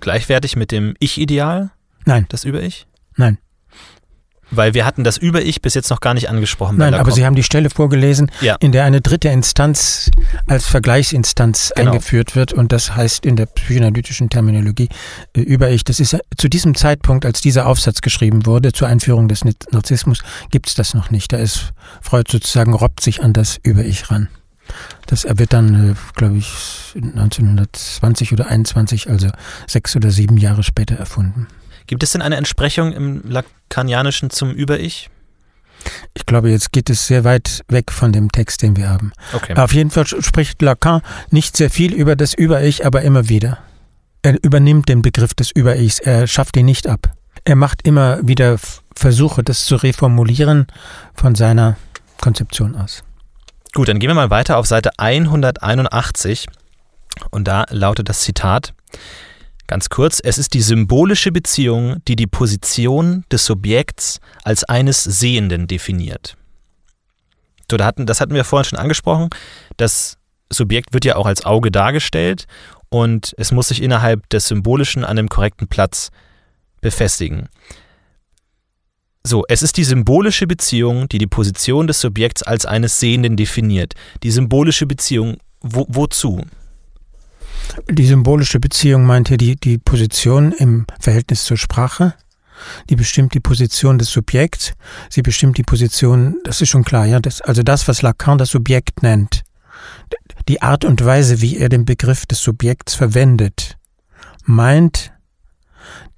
[0.00, 1.70] gleichwertig mit dem Ich-Ideal?
[2.04, 2.26] Nein.
[2.28, 2.86] Das Über-Ich?
[3.16, 3.38] Nein.
[4.50, 6.78] Weil wir hatten das Über-Ich bis jetzt noch gar nicht angesprochen.
[6.78, 8.56] Nein, aber Sie haben die Stelle vorgelesen, ja.
[8.60, 10.10] in der eine dritte Instanz
[10.46, 11.90] als Vergleichsinstanz genau.
[11.90, 14.88] eingeführt wird und das heißt in der psychoanalytischen Terminologie
[15.34, 15.84] äh, Über-Ich.
[15.84, 20.68] Das ist zu diesem Zeitpunkt, als dieser Aufsatz geschrieben wurde, zur Einführung des Narzissmus, gibt
[20.68, 21.32] es das noch nicht.
[21.32, 24.28] Da ist Freud sozusagen, robbt sich an das Über-Ich ran.
[25.06, 26.48] Das wird dann, äh, glaube ich,
[26.94, 29.28] 1920 oder 21, also
[29.66, 31.46] sechs oder sieben Jahre später erfunden.
[31.88, 35.10] Gibt es denn eine Entsprechung im Lacanianischen zum Über-Ich?
[36.14, 39.12] Ich glaube, jetzt geht es sehr weit weg von dem Text, den wir haben.
[39.32, 39.54] Okay.
[39.54, 43.58] Auf jeden Fall spricht Lacan nicht sehr viel über das Über-Ich, aber immer wieder.
[44.22, 47.12] Er übernimmt den Begriff des Über-Ichs, er schafft ihn nicht ab.
[47.44, 48.58] Er macht immer wieder
[48.94, 50.66] Versuche, das zu reformulieren
[51.14, 51.76] von seiner
[52.20, 53.02] Konzeption aus.
[53.72, 56.46] Gut, dann gehen wir mal weiter auf Seite 181
[57.30, 58.74] und da lautet das Zitat.
[59.68, 65.66] Ganz kurz, es ist die symbolische Beziehung, die die Position des Subjekts als eines Sehenden
[65.66, 66.38] definiert.
[67.70, 69.28] So, da hatten, das hatten wir vorhin schon angesprochen.
[69.76, 70.16] Das
[70.50, 72.46] Subjekt wird ja auch als Auge dargestellt
[72.88, 76.10] und es muss sich innerhalb des Symbolischen an dem korrekten Platz
[76.80, 77.50] befestigen.
[79.24, 83.92] So, es ist die symbolische Beziehung, die die Position des Subjekts als eines Sehenden definiert.
[84.22, 86.46] Die symbolische Beziehung, wo, wozu?
[87.90, 92.14] Die symbolische Beziehung meint hier die, die Position im Verhältnis zur Sprache.
[92.90, 94.72] Die bestimmt die Position des Subjekts.
[95.10, 98.50] Sie bestimmt die Position, das ist schon klar, ja, das, also das, was Lacan das
[98.50, 99.42] Subjekt nennt.
[100.48, 103.76] Die Art und Weise, wie er den Begriff des Subjekts verwendet,
[104.44, 105.12] meint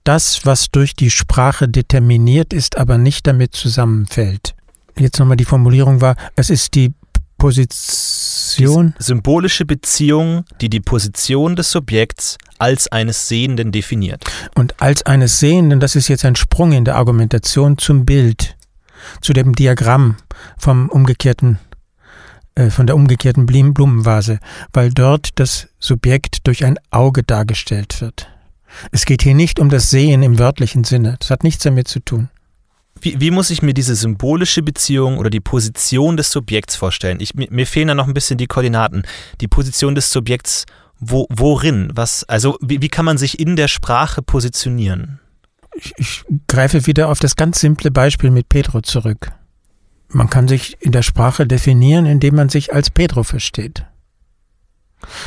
[0.04, 4.54] das, was durch die Sprache determiniert ist, aber nicht damit zusammenfällt.
[4.96, 6.94] Jetzt nochmal die Formulierung war, es ist die
[7.40, 8.94] Position.
[8.98, 14.24] Die symbolische Beziehung, die die Position des Subjekts als eines Sehenden definiert.
[14.54, 18.56] Und als eines Sehenden, das ist jetzt ein Sprung in der Argumentation zum Bild,
[19.22, 20.16] zu dem Diagramm
[20.58, 21.58] vom umgekehrten,
[22.54, 24.38] äh, von der umgekehrten Blumenvase,
[24.74, 28.28] weil dort das Subjekt durch ein Auge dargestellt wird.
[28.92, 31.16] Es geht hier nicht um das Sehen im wörtlichen Sinne.
[31.20, 32.28] Das hat nichts damit zu tun.
[33.00, 37.18] Wie, wie, muss ich mir diese symbolische Beziehung oder die Position des Subjekts vorstellen?
[37.20, 39.04] Ich, mir, fehlen da noch ein bisschen die Koordinaten.
[39.40, 40.66] Die Position des Subjekts,
[40.98, 41.90] wo, worin?
[41.94, 45.18] Was, also wie, wie kann man sich in der Sprache positionieren?
[45.74, 49.32] Ich, ich greife wieder auf das ganz simple Beispiel mit Pedro zurück.
[50.08, 53.86] Man kann sich in der Sprache definieren, indem man sich als Pedro versteht.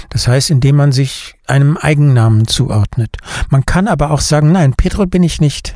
[0.10, 3.18] Das heißt, indem man sich einem Eigennamen zuordnet.
[3.50, 5.76] Man kann aber auch sagen, nein, Pedro bin ich nicht.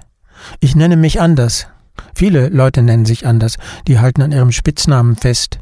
[0.59, 1.67] Ich nenne mich anders.
[2.15, 3.57] Viele Leute nennen sich anders.
[3.87, 5.59] Die halten an ihrem Spitznamen fest.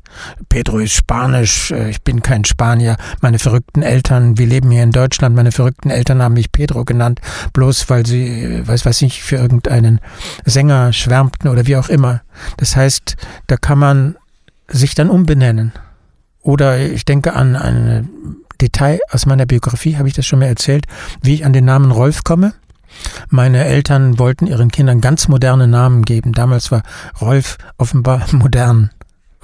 [0.50, 2.98] Pedro ist Spanisch, äh, ich bin kein Spanier.
[3.22, 7.20] Meine verrückten Eltern, wir leben hier in Deutschland, meine verrückten Eltern haben mich Pedro genannt,
[7.54, 10.00] bloß weil sie, äh, weiß weiß nicht, für irgendeinen
[10.46, 12.22] Sänger schwärmten oder wie auch immer.
[12.58, 13.16] Das heißt,
[13.48, 14.16] da kann man
[14.68, 15.74] sich dann umbenennen.
[16.42, 18.10] Oder ich denke an ein
[18.62, 20.86] Detail aus meiner Biografie, habe ich das schon mal erzählt,
[21.22, 22.54] wie ich an den Namen Rolf komme.
[23.30, 26.34] Meine Eltern wollten ihren Kindern ganz moderne Namen geben.
[26.34, 26.84] Damals war
[27.22, 28.92] Rolf offenbar modern.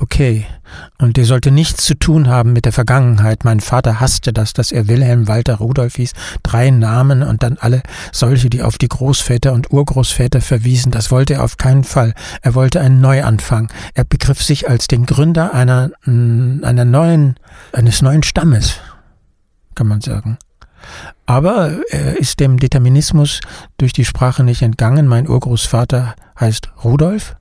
[0.01, 0.47] Okay.
[0.97, 3.45] Und der sollte nichts zu tun haben mit der Vergangenheit.
[3.45, 6.13] Mein Vater hasste das, dass er Wilhelm Walter Rudolf hieß.
[6.41, 10.91] Drei Namen und dann alle solche, die auf die Großväter und Urgroßväter verwiesen.
[10.91, 12.15] Das wollte er auf keinen Fall.
[12.41, 13.71] Er wollte einen Neuanfang.
[13.93, 17.35] Er begriff sich als den Gründer einer, einer neuen,
[17.71, 18.77] eines neuen Stammes,
[19.75, 20.39] kann man sagen.
[21.25, 23.39] Aber er ist dem Determinismus
[23.77, 25.07] durch die Sprache nicht entgangen.
[25.07, 27.35] Mein Urgroßvater heißt Rudolf.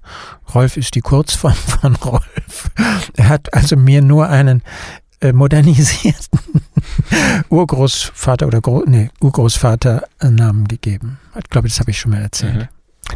[0.55, 2.71] Rolf ist die Kurzform von Rolf.
[3.17, 4.63] Er hat also mir nur einen
[5.21, 6.39] äh, modernisierten
[7.51, 11.19] Urgroßvater oder Gro nee, Urgroßvater Namen gegeben.
[11.39, 12.55] Ich glaube, das habe ich schon mal erzählt.
[12.57, 12.69] Mhm.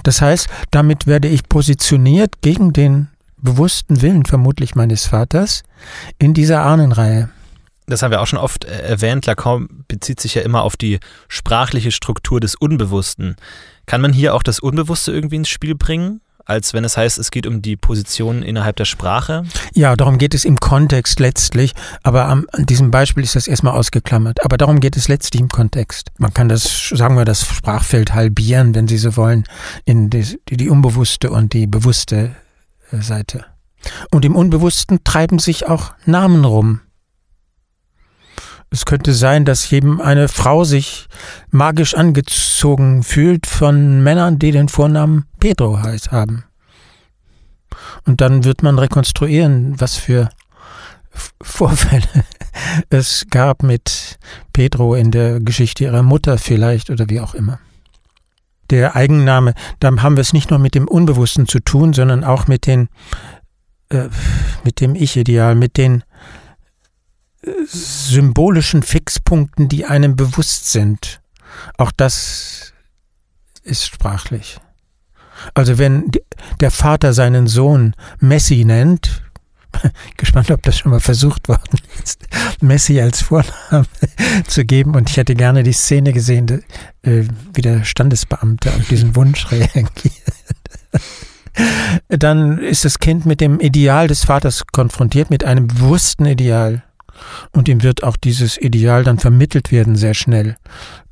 [0.03, 5.63] Das heißt, damit werde ich positioniert gegen den bewussten Willen vermutlich meines Vaters
[6.19, 7.29] in dieser Ahnenreihe
[7.87, 11.01] das haben wir auch schon oft äh, erwähnt, Lacan bezieht sich ja immer auf die
[11.29, 13.37] sprachliche Struktur des Unbewussten.
[13.87, 16.21] Kann man hier auch das Unbewusste irgendwie ins Spiel bringen?
[16.47, 19.45] als wenn es heißt, es geht um die Position innerhalb der Sprache?
[19.73, 24.45] Ja, darum geht es im Kontext letztlich, aber an diesem Beispiel ist das erstmal ausgeklammert.
[24.45, 26.11] Aber darum geht es letztlich im Kontext.
[26.19, 29.45] Man kann das, sagen wir, das Sprachfeld halbieren, wenn Sie so wollen,
[29.85, 32.35] in die, die unbewusste und die bewusste
[32.91, 33.47] äh, Seite.
[34.11, 36.81] Und im Unbewussten treiben sich auch Namen rum.
[38.71, 41.07] Es könnte sein, dass jedem eine Frau sich
[41.51, 46.45] magisch angezogen fühlt von Männern, die den Vornamen Pedro heißt haben.
[48.05, 50.29] Und dann wird man rekonstruieren, was für
[51.41, 52.25] Vorfälle
[52.91, 54.19] es gab mit
[54.53, 57.61] Pedro in der Geschichte ihrer Mutter vielleicht oder wie auch immer.
[58.71, 62.47] Der Eigenname, da haben wir es nicht nur mit dem Unbewussten zu tun, sondern auch
[62.47, 62.89] mit den
[63.91, 64.09] äh,
[64.65, 66.03] mit dem Ich-Ideal, mit den
[67.67, 71.21] symbolischen Fixpunkten, die einem bewusst sind.
[71.77, 72.73] Auch das
[73.63, 74.59] ist sprachlich.
[75.55, 76.11] Also wenn
[76.61, 79.23] der Vater seinen Sohn Messi nennt,
[80.17, 82.25] gespannt, ob das schon mal versucht worden ist,
[82.61, 83.87] Messi als Vorname
[84.47, 84.95] zu geben.
[84.95, 86.63] Und ich hätte gerne die Szene gesehen,
[87.03, 89.93] äh, wie der Standesbeamte auf diesen Wunsch reagiert.
[92.09, 96.84] Dann ist das Kind mit dem Ideal des Vaters konfrontiert, mit einem bewussten Ideal.
[97.53, 100.57] Und ihm wird auch dieses Ideal dann vermittelt werden sehr schnell,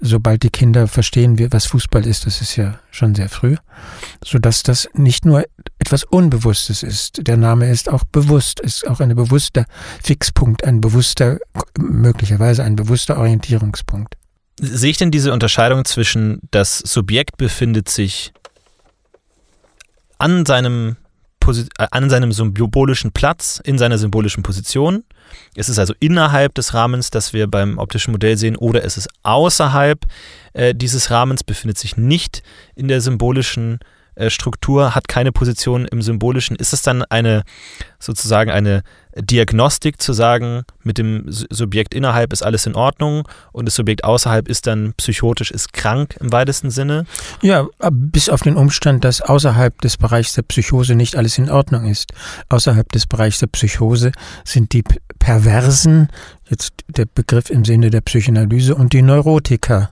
[0.00, 2.26] sobald die Kinder verstehen, was Fußball ist.
[2.26, 3.56] Das ist ja schon sehr früh,
[4.24, 5.44] sodass das nicht nur
[5.78, 7.26] etwas Unbewusstes ist.
[7.26, 9.66] Der Name ist auch bewusst, ist auch ein bewusster
[10.02, 11.38] Fixpunkt, ein bewusster,
[11.78, 14.16] möglicherweise ein bewusster Orientierungspunkt.
[14.60, 18.32] Sehe ich denn diese Unterscheidung zwischen das Subjekt befindet sich
[20.18, 20.96] an seinem
[21.48, 25.04] äh, an seinem symbolischen Platz, in seiner symbolischen Position.
[25.54, 29.08] Es ist also innerhalb des Rahmens, das wir beim optischen Modell sehen, oder es ist
[29.22, 30.04] außerhalb
[30.52, 32.42] äh, dieses Rahmens, befindet sich nicht
[32.74, 33.80] in der symbolischen
[34.28, 36.56] Struktur, hat keine Position im Symbolischen.
[36.56, 37.42] Ist es dann eine
[37.98, 38.82] sozusagen eine
[39.14, 44.48] Diagnostik zu sagen, mit dem Subjekt innerhalb ist alles in Ordnung und das Subjekt außerhalb
[44.48, 47.04] ist dann psychotisch, ist krank im weitesten Sinne?
[47.42, 51.86] Ja, bis auf den Umstand, dass außerhalb des Bereichs der Psychose nicht alles in Ordnung
[51.86, 52.12] ist.
[52.48, 54.12] Außerhalb des Bereichs der Psychose
[54.44, 54.82] sind die
[55.18, 56.08] Perversen,
[56.48, 59.90] jetzt der Begriff im Sinne der Psychoanalyse, und die Neurotiker.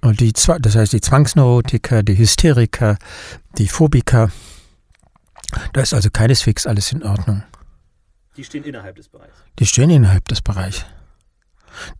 [0.00, 2.98] Und die, das heißt die Zwangsneurotiker, die Hysteriker,
[3.58, 4.30] die Phobiker.
[5.72, 7.42] Da ist also keineswegs alles in Ordnung.
[8.36, 9.36] Die stehen innerhalb des Bereichs.
[9.58, 10.84] Die stehen innerhalb des Bereichs.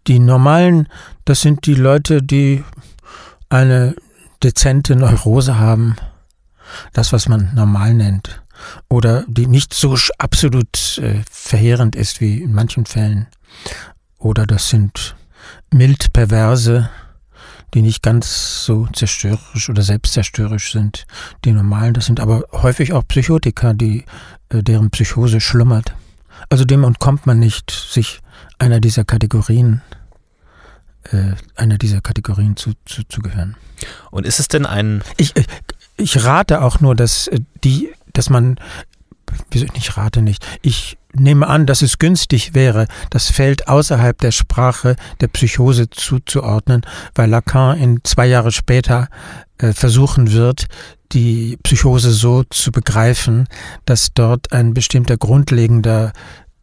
[0.06, 0.88] Die normalen,
[1.24, 2.64] das sind die Leute, die
[3.48, 3.94] eine
[4.42, 5.96] dezente Neurose haben.
[6.92, 8.42] Das, was man normal nennt.
[8.88, 13.26] Oder die nicht so absolut äh, verheerend ist wie in manchen Fällen.
[14.18, 15.14] Oder das sind
[15.72, 16.90] mild perverse,
[17.74, 21.06] die nicht ganz so zerstörerisch oder selbstzerstörerisch sind.
[21.44, 24.04] Die normalen, das sind aber häufig auch Psychotiker, die,
[24.48, 25.94] äh, deren Psychose schlummert.
[26.48, 28.20] Also dem entkommt man nicht, sich
[28.58, 29.82] einer dieser Kategorien,
[31.04, 33.56] äh, einer dieser Kategorien zu, zu, zu gehören.
[34.10, 35.02] Und ist es denn ein.
[35.16, 35.34] Ich,
[35.96, 38.58] ich rate auch nur, dass äh, die, dass man,
[39.50, 44.30] wieso ich rate nicht, ich nehme an, dass es günstig wäre, das Feld außerhalb der
[44.30, 46.82] Sprache der Psychose zuzuordnen,
[47.14, 49.08] weil Lacan in zwei Jahre später
[49.58, 50.66] äh, versuchen wird,
[51.12, 53.46] die Psychose so zu begreifen,
[53.84, 56.12] dass dort ein bestimmter grundlegender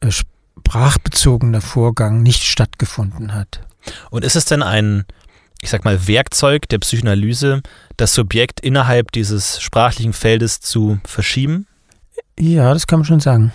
[0.02, 3.62] äh, sprachbezogener Vorgang nicht stattgefunden hat.
[4.10, 5.06] Und ist es denn ein,
[5.62, 7.62] ich sag mal, Werkzeug der Psychoanalyse,
[7.98, 11.68] das Subjekt innerhalb dieses sprachlichen Feldes zu verschieben?
[12.40, 13.52] Ja, das kann man schon sagen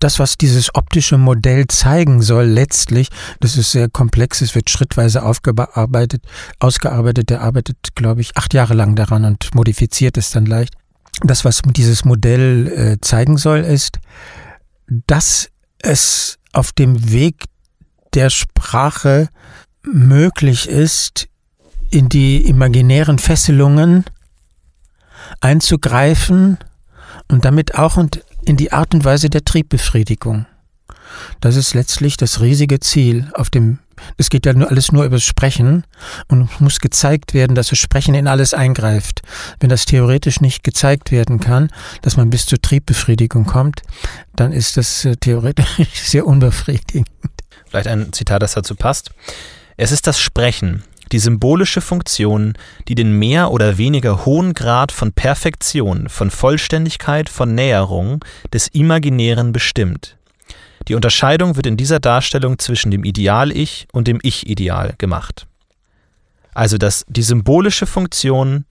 [0.00, 3.08] das, was dieses optische Modell zeigen soll, letztlich,
[3.40, 6.22] das ist sehr komplex, es wird schrittweise aufgearbeitet,
[6.58, 7.30] ausgearbeitet.
[7.30, 10.74] Der arbeitet, glaube ich, acht Jahre lang daran und modifiziert es dann leicht.
[11.22, 13.98] Das, was dieses Modell äh, zeigen soll, ist,
[14.86, 17.44] dass es auf dem Weg
[18.14, 19.28] der Sprache
[19.82, 21.28] möglich ist,
[21.90, 24.04] in die imaginären Fesselungen
[25.40, 26.58] einzugreifen
[27.28, 30.46] und damit auch und in die Art und Weise der Triebbefriedigung.
[31.40, 33.78] Das ist letztlich das riesige Ziel auf dem
[34.16, 35.84] es geht ja nur alles nur über das Sprechen
[36.28, 39.22] und muss gezeigt werden, dass das Sprechen in alles eingreift.
[39.60, 41.70] Wenn das theoretisch nicht gezeigt werden kann,
[42.02, 43.82] dass man bis zur Triebbefriedigung kommt,
[44.36, 47.08] dann ist das äh, theoretisch sehr unbefriedigend.
[47.68, 49.10] Vielleicht ein Zitat, das dazu passt.
[49.76, 50.82] Es ist das Sprechen,
[51.12, 52.54] die symbolische Funktion,
[52.88, 59.52] die den mehr oder weniger hohen Grad von Perfektion, von Vollständigkeit, von Näherung des Imaginären
[59.52, 60.16] bestimmt.
[60.88, 65.46] Die Unterscheidung wird in dieser Darstellung zwischen dem Ideal-Ich und dem Ich-Ideal gemacht.
[66.54, 68.64] Also dass die symbolische Funktion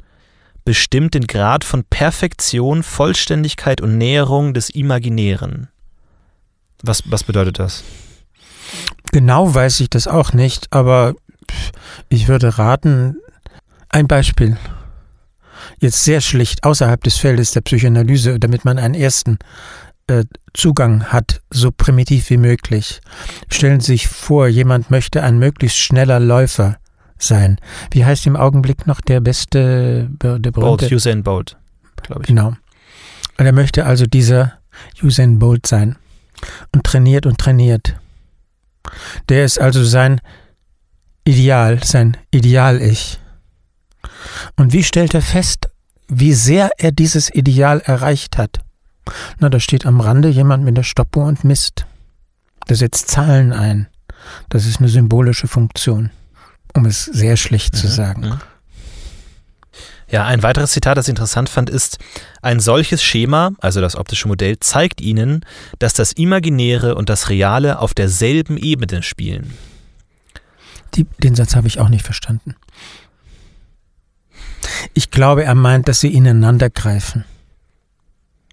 [0.66, 5.70] bestimmt den Grad von Perfektion, Vollständigkeit und Näherung des Imaginären.
[6.84, 7.84] Was, was bedeutet das?
[9.14, 11.16] Genau weiß ich das auch nicht, aber
[12.10, 13.18] ich würde raten,
[13.90, 14.58] ein Beispiel.
[15.80, 19.38] Jetzt sehr schlicht außerhalb des Feldes der Psychoanalyse, damit man einen ersten
[20.08, 20.24] äh,
[20.54, 23.02] Zugang hat, so primitiv wie möglich.
[23.50, 26.78] Stellen Sie sich vor, jemand möchte ein möglichst schneller Läufer
[27.20, 27.58] sein.
[27.92, 30.52] Wie heißt im Augenblick noch der beste, der berühmte?
[30.52, 31.58] Bolt, Usain Bolt,
[32.04, 32.28] glaube ich.
[32.28, 32.54] Genau.
[33.38, 34.54] Und er möchte also dieser
[35.04, 35.96] Usain Bolt sein
[36.74, 37.96] und trainiert und trainiert.
[39.30, 40.22] Der ist also sein
[41.28, 43.20] Ideal, sein Ideal-Ich.
[44.56, 45.68] Und wie stellt er fest,
[46.08, 48.60] wie sehr er dieses Ideal erreicht hat?
[49.40, 51.86] Na, da steht am Rande jemand mit der Stoppuhr und misst.
[52.70, 53.88] Der setzt Zahlen ein.
[54.48, 56.12] Das ist eine symbolische Funktion,
[56.74, 57.78] um es sehr schlicht mhm.
[57.78, 58.22] zu sagen.
[58.22, 58.40] Mhm.
[60.10, 61.98] Ja, ein weiteres Zitat, das ich interessant fand, ist,
[62.42, 65.46] ein solches Schema, also das optische Modell, zeigt Ihnen,
[65.80, 69.54] dass das Imaginäre und das Reale auf derselben Ebene spielen.
[70.96, 72.56] Die, den Satz habe ich auch nicht verstanden.
[74.94, 77.26] Ich glaube, er meint, dass sie ineinander greifen.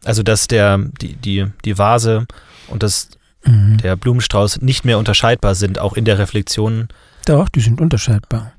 [0.04, 2.26] Also, dass der, die, die, die Vase
[2.68, 3.08] und das,
[3.44, 3.78] mhm.
[3.78, 6.88] der Blumenstrauß nicht mehr unterscheidbar sind, auch in der Reflexion.
[7.26, 8.52] Doch, die sind unterscheidbar.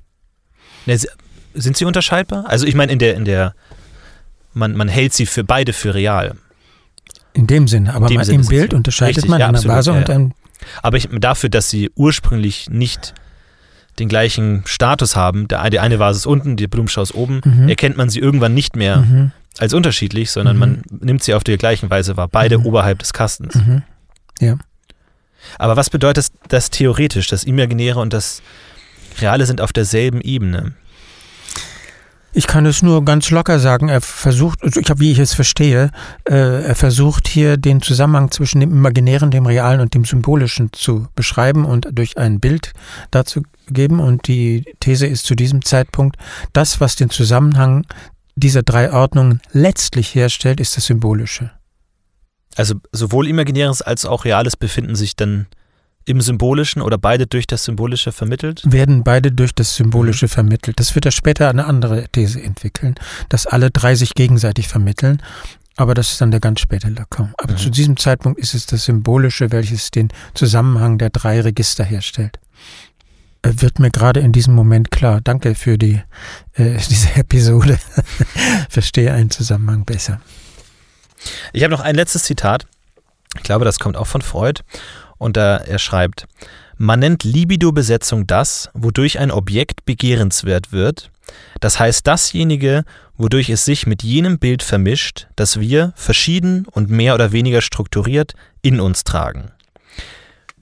[0.85, 0.99] Ne,
[1.53, 2.45] sind sie unterscheidbar?
[2.47, 3.53] Also, ich meine, in der, in der,
[4.53, 6.35] man, man hält sie für beide für real.
[7.33, 9.97] In dem Sinne, aber dem Sinne im Bild unterscheidet richtig, man ja, eine Vase ja,
[9.97, 10.33] und ein.
[10.81, 13.13] Aber ich, dafür, dass sie ursprünglich nicht
[13.99, 17.69] den gleichen Status haben, der, die eine Vase ist unten, die Blumenstrauß oben, mhm.
[17.69, 19.31] erkennt man sie irgendwann nicht mehr mhm.
[19.57, 20.59] als unterschiedlich, sondern mhm.
[20.59, 22.65] man nimmt sie auf die gleiche Weise wahr, beide mhm.
[22.65, 23.55] oberhalb des Kastens.
[23.55, 23.83] Mhm.
[24.39, 24.57] Ja.
[25.57, 27.27] Aber was bedeutet das theoretisch?
[27.27, 28.41] Das Imaginäre und das
[29.19, 30.73] Reale sind auf derselben Ebene.
[32.37, 33.87] Ich kann es nur ganz locker sagen.
[33.87, 35.89] Er versucht, also ich habe, wie ich es verstehe,
[36.25, 41.07] äh, er versucht hier den Zusammenhang zwischen dem Imaginären, dem Realen und dem Symbolischen zu
[41.15, 42.73] beschreiben und durch ein Bild
[43.09, 43.99] dazu geben.
[43.99, 46.17] Und die These ist zu diesem Zeitpunkt,
[46.53, 47.85] das, was den Zusammenhang
[48.35, 51.51] dieser drei Ordnungen letztlich herstellt, ist das Symbolische.
[52.55, 55.47] Also sowohl Imaginäres als auch Reales befinden sich dann
[56.05, 58.61] im Symbolischen oder beide durch das Symbolische vermittelt?
[58.65, 60.29] Werden beide durch das Symbolische mhm.
[60.29, 60.79] vermittelt.
[60.79, 62.95] Das wird er später eine andere These entwickeln,
[63.29, 65.21] dass alle drei sich gegenseitig vermitteln.
[65.77, 67.33] Aber das ist dann der ganz späte Lacan.
[67.37, 67.57] Aber mhm.
[67.57, 72.39] zu diesem Zeitpunkt ist es das Symbolische, welches den Zusammenhang der drei Register herstellt.
[73.47, 75.21] Wird mir gerade in diesem Moment klar.
[75.21, 76.01] Danke für die,
[76.55, 77.77] äh, diese Episode.
[78.69, 80.19] Verstehe einen Zusammenhang besser.
[81.53, 82.65] Ich habe noch ein letztes Zitat.
[83.37, 84.61] Ich glaube, das kommt auch von Freud.
[85.17, 86.27] Und da er schreibt,
[86.77, 91.09] man nennt Libido-Besetzung das, wodurch ein Objekt begehrenswert wird,
[91.61, 92.83] das heißt dasjenige,
[93.17, 98.33] wodurch es sich mit jenem Bild vermischt, das wir, verschieden und mehr oder weniger strukturiert,
[98.61, 99.51] in uns tragen.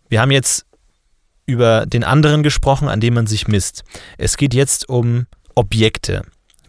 [0.07, 0.65] Wir haben jetzt
[1.45, 3.83] über den anderen gesprochen, an dem man sich misst.
[4.17, 6.23] Es geht jetzt um Objekte,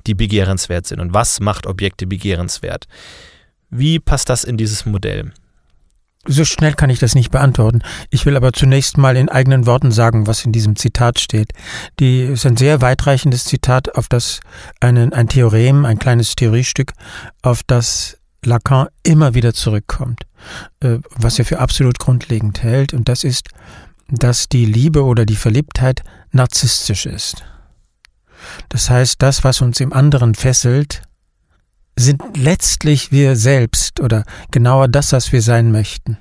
[0.06, 1.00] die begehrenswert sind.
[1.00, 2.86] Und was macht Objekte begehrenswert?
[3.70, 5.32] Wie passt das in dieses Modell?
[6.26, 7.82] So schnell kann ich das nicht beantworten.
[8.08, 11.52] Ich will aber zunächst mal in eigenen Worten sagen, was in diesem Zitat steht.
[12.00, 14.40] Die ist ein sehr weitreichendes Zitat, auf das
[14.80, 16.92] einen, ein Theorem, ein kleines Theoriestück,
[17.42, 20.22] auf das Lacan immer wieder zurückkommt,
[20.80, 22.94] äh, was er für absolut grundlegend hält.
[22.94, 23.50] Und das ist,
[24.08, 27.44] dass die Liebe oder die Verliebtheit narzisstisch ist.
[28.68, 31.02] Das heißt, das, was uns im anderen fesselt,
[31.96, 36.18] sind letztlich wir selbst oder genauer das, was wir sein möchten.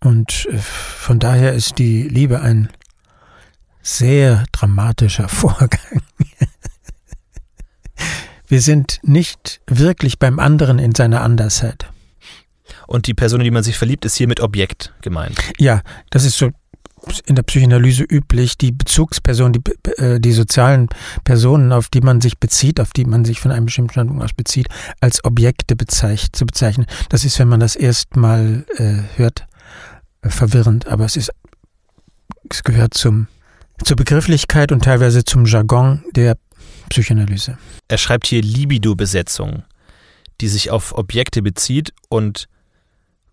[0.00, 2.68] Und äh, von daher ist die Liebe ein
[3.82, 6.02] sehr dramatischer Vorgang.
[8.48, 11.90] wir sind nicht wirklich beim anderen in seiner Andersheit.
[12.86, 15.38] Und die Person, in die man sich verliebt, ist hier mit Objekt gemeint.
[15.58, 16.50] Ja, das ist so
[17.26, 20.88] in der Psychoanalyse üblich, die Bezugspersonen, die, äh, die sozialen
[21.24, 24.32] Personen, auf die man sich bezieht, auf die man sich von einem bestimmten Standpunkt aus
[24.32, 24.68] bezieht,
[25.00, 26.86] als Objekte bezeich zu bezeichnen.
[27.08, 29.46] Das ist, wenn man das erstmal äh, hört,
[30.22, 31.30] äh, verwirrend, aber es ist,
[32.48, 33.28] es gehört zum,
[33.82, 36.36] zur Begrifflichkeit und teilweise zum Jargon der
[36.88, 37.58] Psychoanalyse.
[37.88, 39.64] Er schreibt hier Libido-Besetzung,
[40.40, 42.48] die sich auf Objekte bezieht und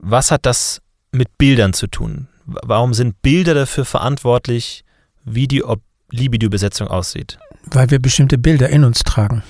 [0.02, 0.82] was hat das
[1.12, 2.28] mit Bildern zu tun?
[2.46, 4.84] Warum sind Bilder dafür verantwortlich,
[5.24, 5.64] wie die
[6.10, 7.38] Libido-Besetzung aussieht?
[7.66, 9.44] Weil wir bestimmte Bilder in uns tragen.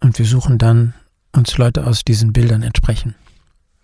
[0.00, 0.94] Und wir suchen dann
[1.32, 3.14] uns Leute aus diesen Bildern entsprechen.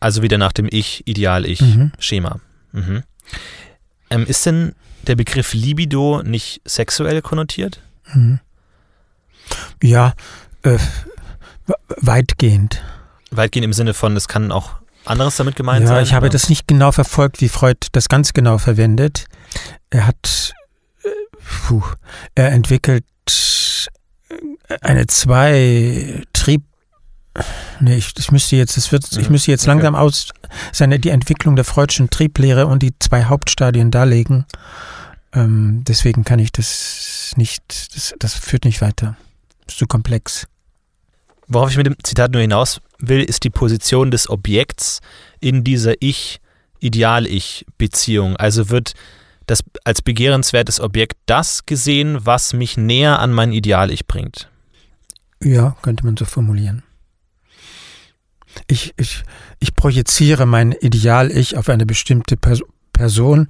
[0.01, 2.41] Also wieder nach dem Ich, Ideal-Ich-Schema.
[2.73, 2.81] Mhm.
[2.81, 3.03] Mhm.
[4.11, 4.75] Ähm, ist denn
[5.07, 7.81] der Begriff Libido nicht sexuell konnotiert?
[8.13, 8.41] Mhm.
[9.83, 10.15] Ja,
[10.63, 10.79] äh,
[11.89, 12.83] weitgehend.
[13.31, 16.05] Weitgehend im Sinne von, es kann auch anderes damit gemeint ja, sein?
[16.05, 19.27] Ich habe das nicht genau verfolgt, wie Freud das ganz genau verwendet.
[19.91, 20.55] Er hat,
[21.03, 21.09] äh,
[21.67, 21.83] puh,
[22.35, 23.05] er entwickelt
[24.81, 26.65] eine zwei Trieb
[27.81, 29.71] Nee, ich, ich müsste jetzt, es wird, ich müsste jetzt okay.
[29.71, 30.29] langsam aus
[30.73, 34.47] seine die Entwicklung der freudschen Trieblehre und die zwei Hauptstadien darlegen.
[35.33, 39.17] Ähm, deswegen kann ich das nicht, das, das führt nicht weiter.
[39.67, 40.47] Ist zu komplex.
[41.47, 45.01] Worauf ich mit dem Zitat nur hinaus will, ist die Position des Objekts
[45.41, 48.37] in dieser Ich-Ideal-Ich-Beziehung.
[48.37, 48.95] Also wird
[49.47, 54.49] das als begehrenswertes Objekt das gesehen, was mich näher an mein Ideal-Ich bringt.
[55.43, 56.83] Ja, könnte man so formulieren.
[58.69, 59.25] Ich, ich,
[59.59, 62.69] ich projiziere mein Ideal-Ich auf eine bestimmte Person.
[62.95, 63.49] Person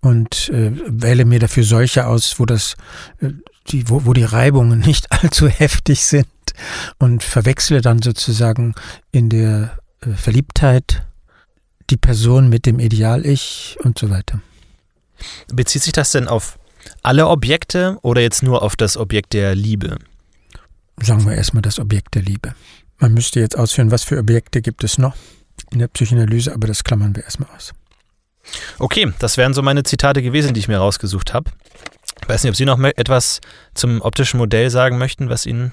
[0.00, 2.76] und äh, wähle mir dafür solche aus, wo das,
[3.20, 3.30] äh,
[3.66, 6.28] die, wo, wo die Reibungen nicht allzu heftig sind
[6.98, 8.74] und verwechsle dann sozusagen
[9.12, 11.04] in der äh, Verliebtheit
[11.90, 14.40] die Person mit dem Ideal-Ich und so weiter.
[15.52, 16.58] Bezieht sich das denn auf
[17.02, 19.98] alle Objekte oder jetzt nur auf das Objekt der Liebe?
[21.00, 22.54] Sagen wir erstmal das Objekt der Liebe.
[22.98, 25.16] Man müsste jetzt ausführen, was für Objekte gibt es noch
[25.70, 27.72] in der Psychoanalyse, aber das klammern wir erstmal aus.
[28.78, 31.50] Okay, das wären so meine Zitate gewesen, die ich mir rausgesucht habe.
[32.22, 33.40] Ich weiß nicht, ob Sie noch etwas
[33.74, 35.72] zum optischen Modell sagen möchten, was Ihnen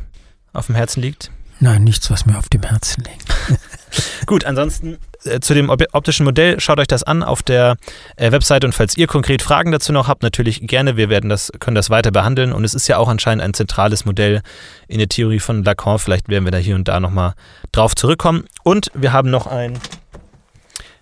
[0.54, 1.32] auf dem Herzen liegt?
[1.60, 3.60] Nein, nichts, was mir auf dem Herzen liegt.
[4.26, 7.78] Gut, ansonsten äh, zu dem optischen Modell, schaut euch das an auf der
[8.16, 11.52] äh, Webseite und falls ihr konkret Fragen dazu noch habt, natürlich gerne, wir werden das,
[11.60, 12.52] können das weiter behandeln.
[12.52, 14.42] Und es ist ja auch anscheinend ein zentrales Modell
[14.88, 17.36] in der Theorie von Lacan, vielleicht werden wir da hier und da nochmal
[17.72, 18.46] drauf zurückkommen.
[18.64, 19.78] Und wir haben noch ein,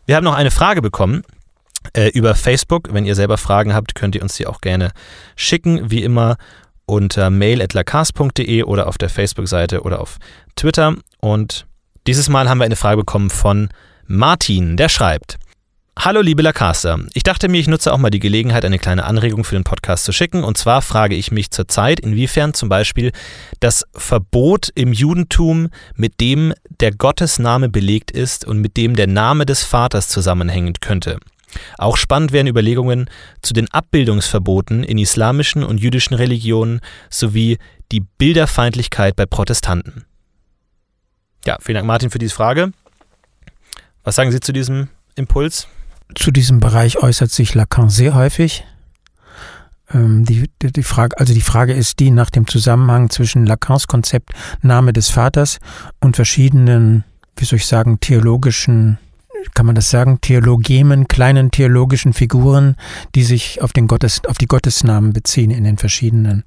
[0.06, 1.24] wir haben noch eine Frage bekommen
[1.94, 4.92] äh, über Facebook, wenn ihr selber Fragen habt, könnt ihr uns die auch gerne
[5.38, 6.36] schicken, wie immer
[6.90, 10.18] unter mail.lacars.de oder auf der Facebook-Seite oder auf
[10.56, 10.96] Twitter.
[11.20, 11.66] Und
[12.08, 13.70] dieses Mal haben wir eine Frage bekommen von
[14.08, 15.38] Martin, der schreibt.
[16.02, 19.44] Hallo liebe Lacaster, ich dachte mir, ich nutze auch mal die Gelegenheit, eine kleine Anregung
[19.44, 20.46] für den Podcast zu schicken.
[20.46, 23.12] Und zwar frage ich mich zurzeit, inwiefern zum Beispiel
[23.60, 29.46] das Verbot im Judentum, mit dem der Gottesname belegt ist und mit dem der Name
[29.46, 31.20] des Vaters zusammenhängen könnte.
[31.78, 33.10] Auch spannend wären Überlegungen
[33.42, 37.58] zu den Abbildungsverboten in islamischen und jüdischen Religionen sowie
[37.92, 40.06] die Bilderfeindlichkeit bei Protestanten.
[41.46, 42.72] Ja, vielen Dank Martin für diese Frage.
[44.04, 45.68] Was sagen Sie zu diesem Impuls?
[46.16, 48.66] Zu diesem Bereich äußert sich Lacan sehr häufig.
[49.92, 53.88] Ähm, die, die, die, Frage, also die Frage ist die nach dem Zusammenhang zwischen Lacans
[53.88, 55.60] Konzept Name des Vaters
[56.00, 57.04] und verschiedenen,
[57.36, 59.00] wie soll ich sagen, theologischen,
[59.54, 62.76] kann man das sagen, Theologemen, kleinen theologischen Figuren,
[63.16, 66.44] die sich auf, den Gottes, auf die Gottesnamen beziehen in den verschiedenen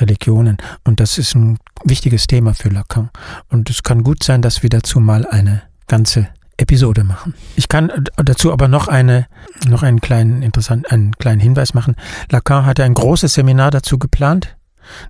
[0.00, 0.58] Religionen.
[0.84, 3.10] Und das ist ein wichtiges Thema für Lacan.
[3.48, 7.34] Und es kann gut sein, dass wir dazu mal eine ganze Episode machen.
[7.56, 9.26] Ich kann dazu aber noch eine,
[9.66, 11.94] noch einen kleinen interessant, einen kleinen Hinweis machen.
[12.30, 14.56] Lacan hatte ein großes Seminar dazu geplant.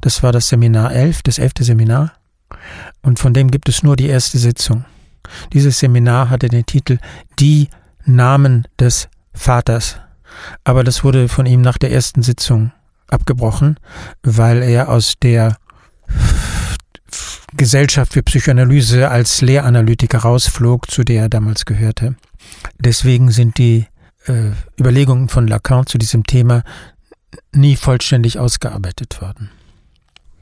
[0.01, 2.13] Das war das Seminar 11, das elfte Seminar.
[3.03, 4.85] Und von dem gibt es nur die erste Sitzung.
[5.53, 6.99] Dieses Seminar hatte den Titel
[7.39, 7.69] Die
[8.05, 9.97] Namen des Vaters.
[10.65, 12.73] Aber das wurde von ihm nach der ersten Sitzung
[13.09, 13.77] abgebrochen,
[14.23, 15.57] weil er aus der
[17.57, 22.17] Gesellschaft für Psychoanalyse als Lehranalytiker rausflog, zu der er damals gehörte.
[22.79, 23.87] Deswegen sind die
[24.27, 26.63] äh, Überlegungen von Lacan zu diesem Thema
[27.53, 29.51] nie vollständig ausgearbeitet worden.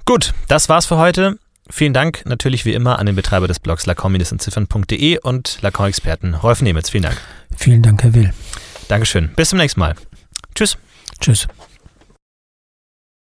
[0.05, 1.39] Gut, das war's für heute.
[1.69, 6.91] Vielen Dank natürlich wie immer an den Betreiber des Blogs lacan-entziffern.de und Lacan-Experten Rolf Nemitz.
[6.91, 7.21] Vielen Dank.
[7.57, 8.33] Vielen Dank, Herr Will.
[8.89, 9.31] Dankeschön.
[9.35, 9.95] Bis zum nächsten Mal.
[10.55, 10.79] Tschüss.
[11.21, 11.49] Tschüss.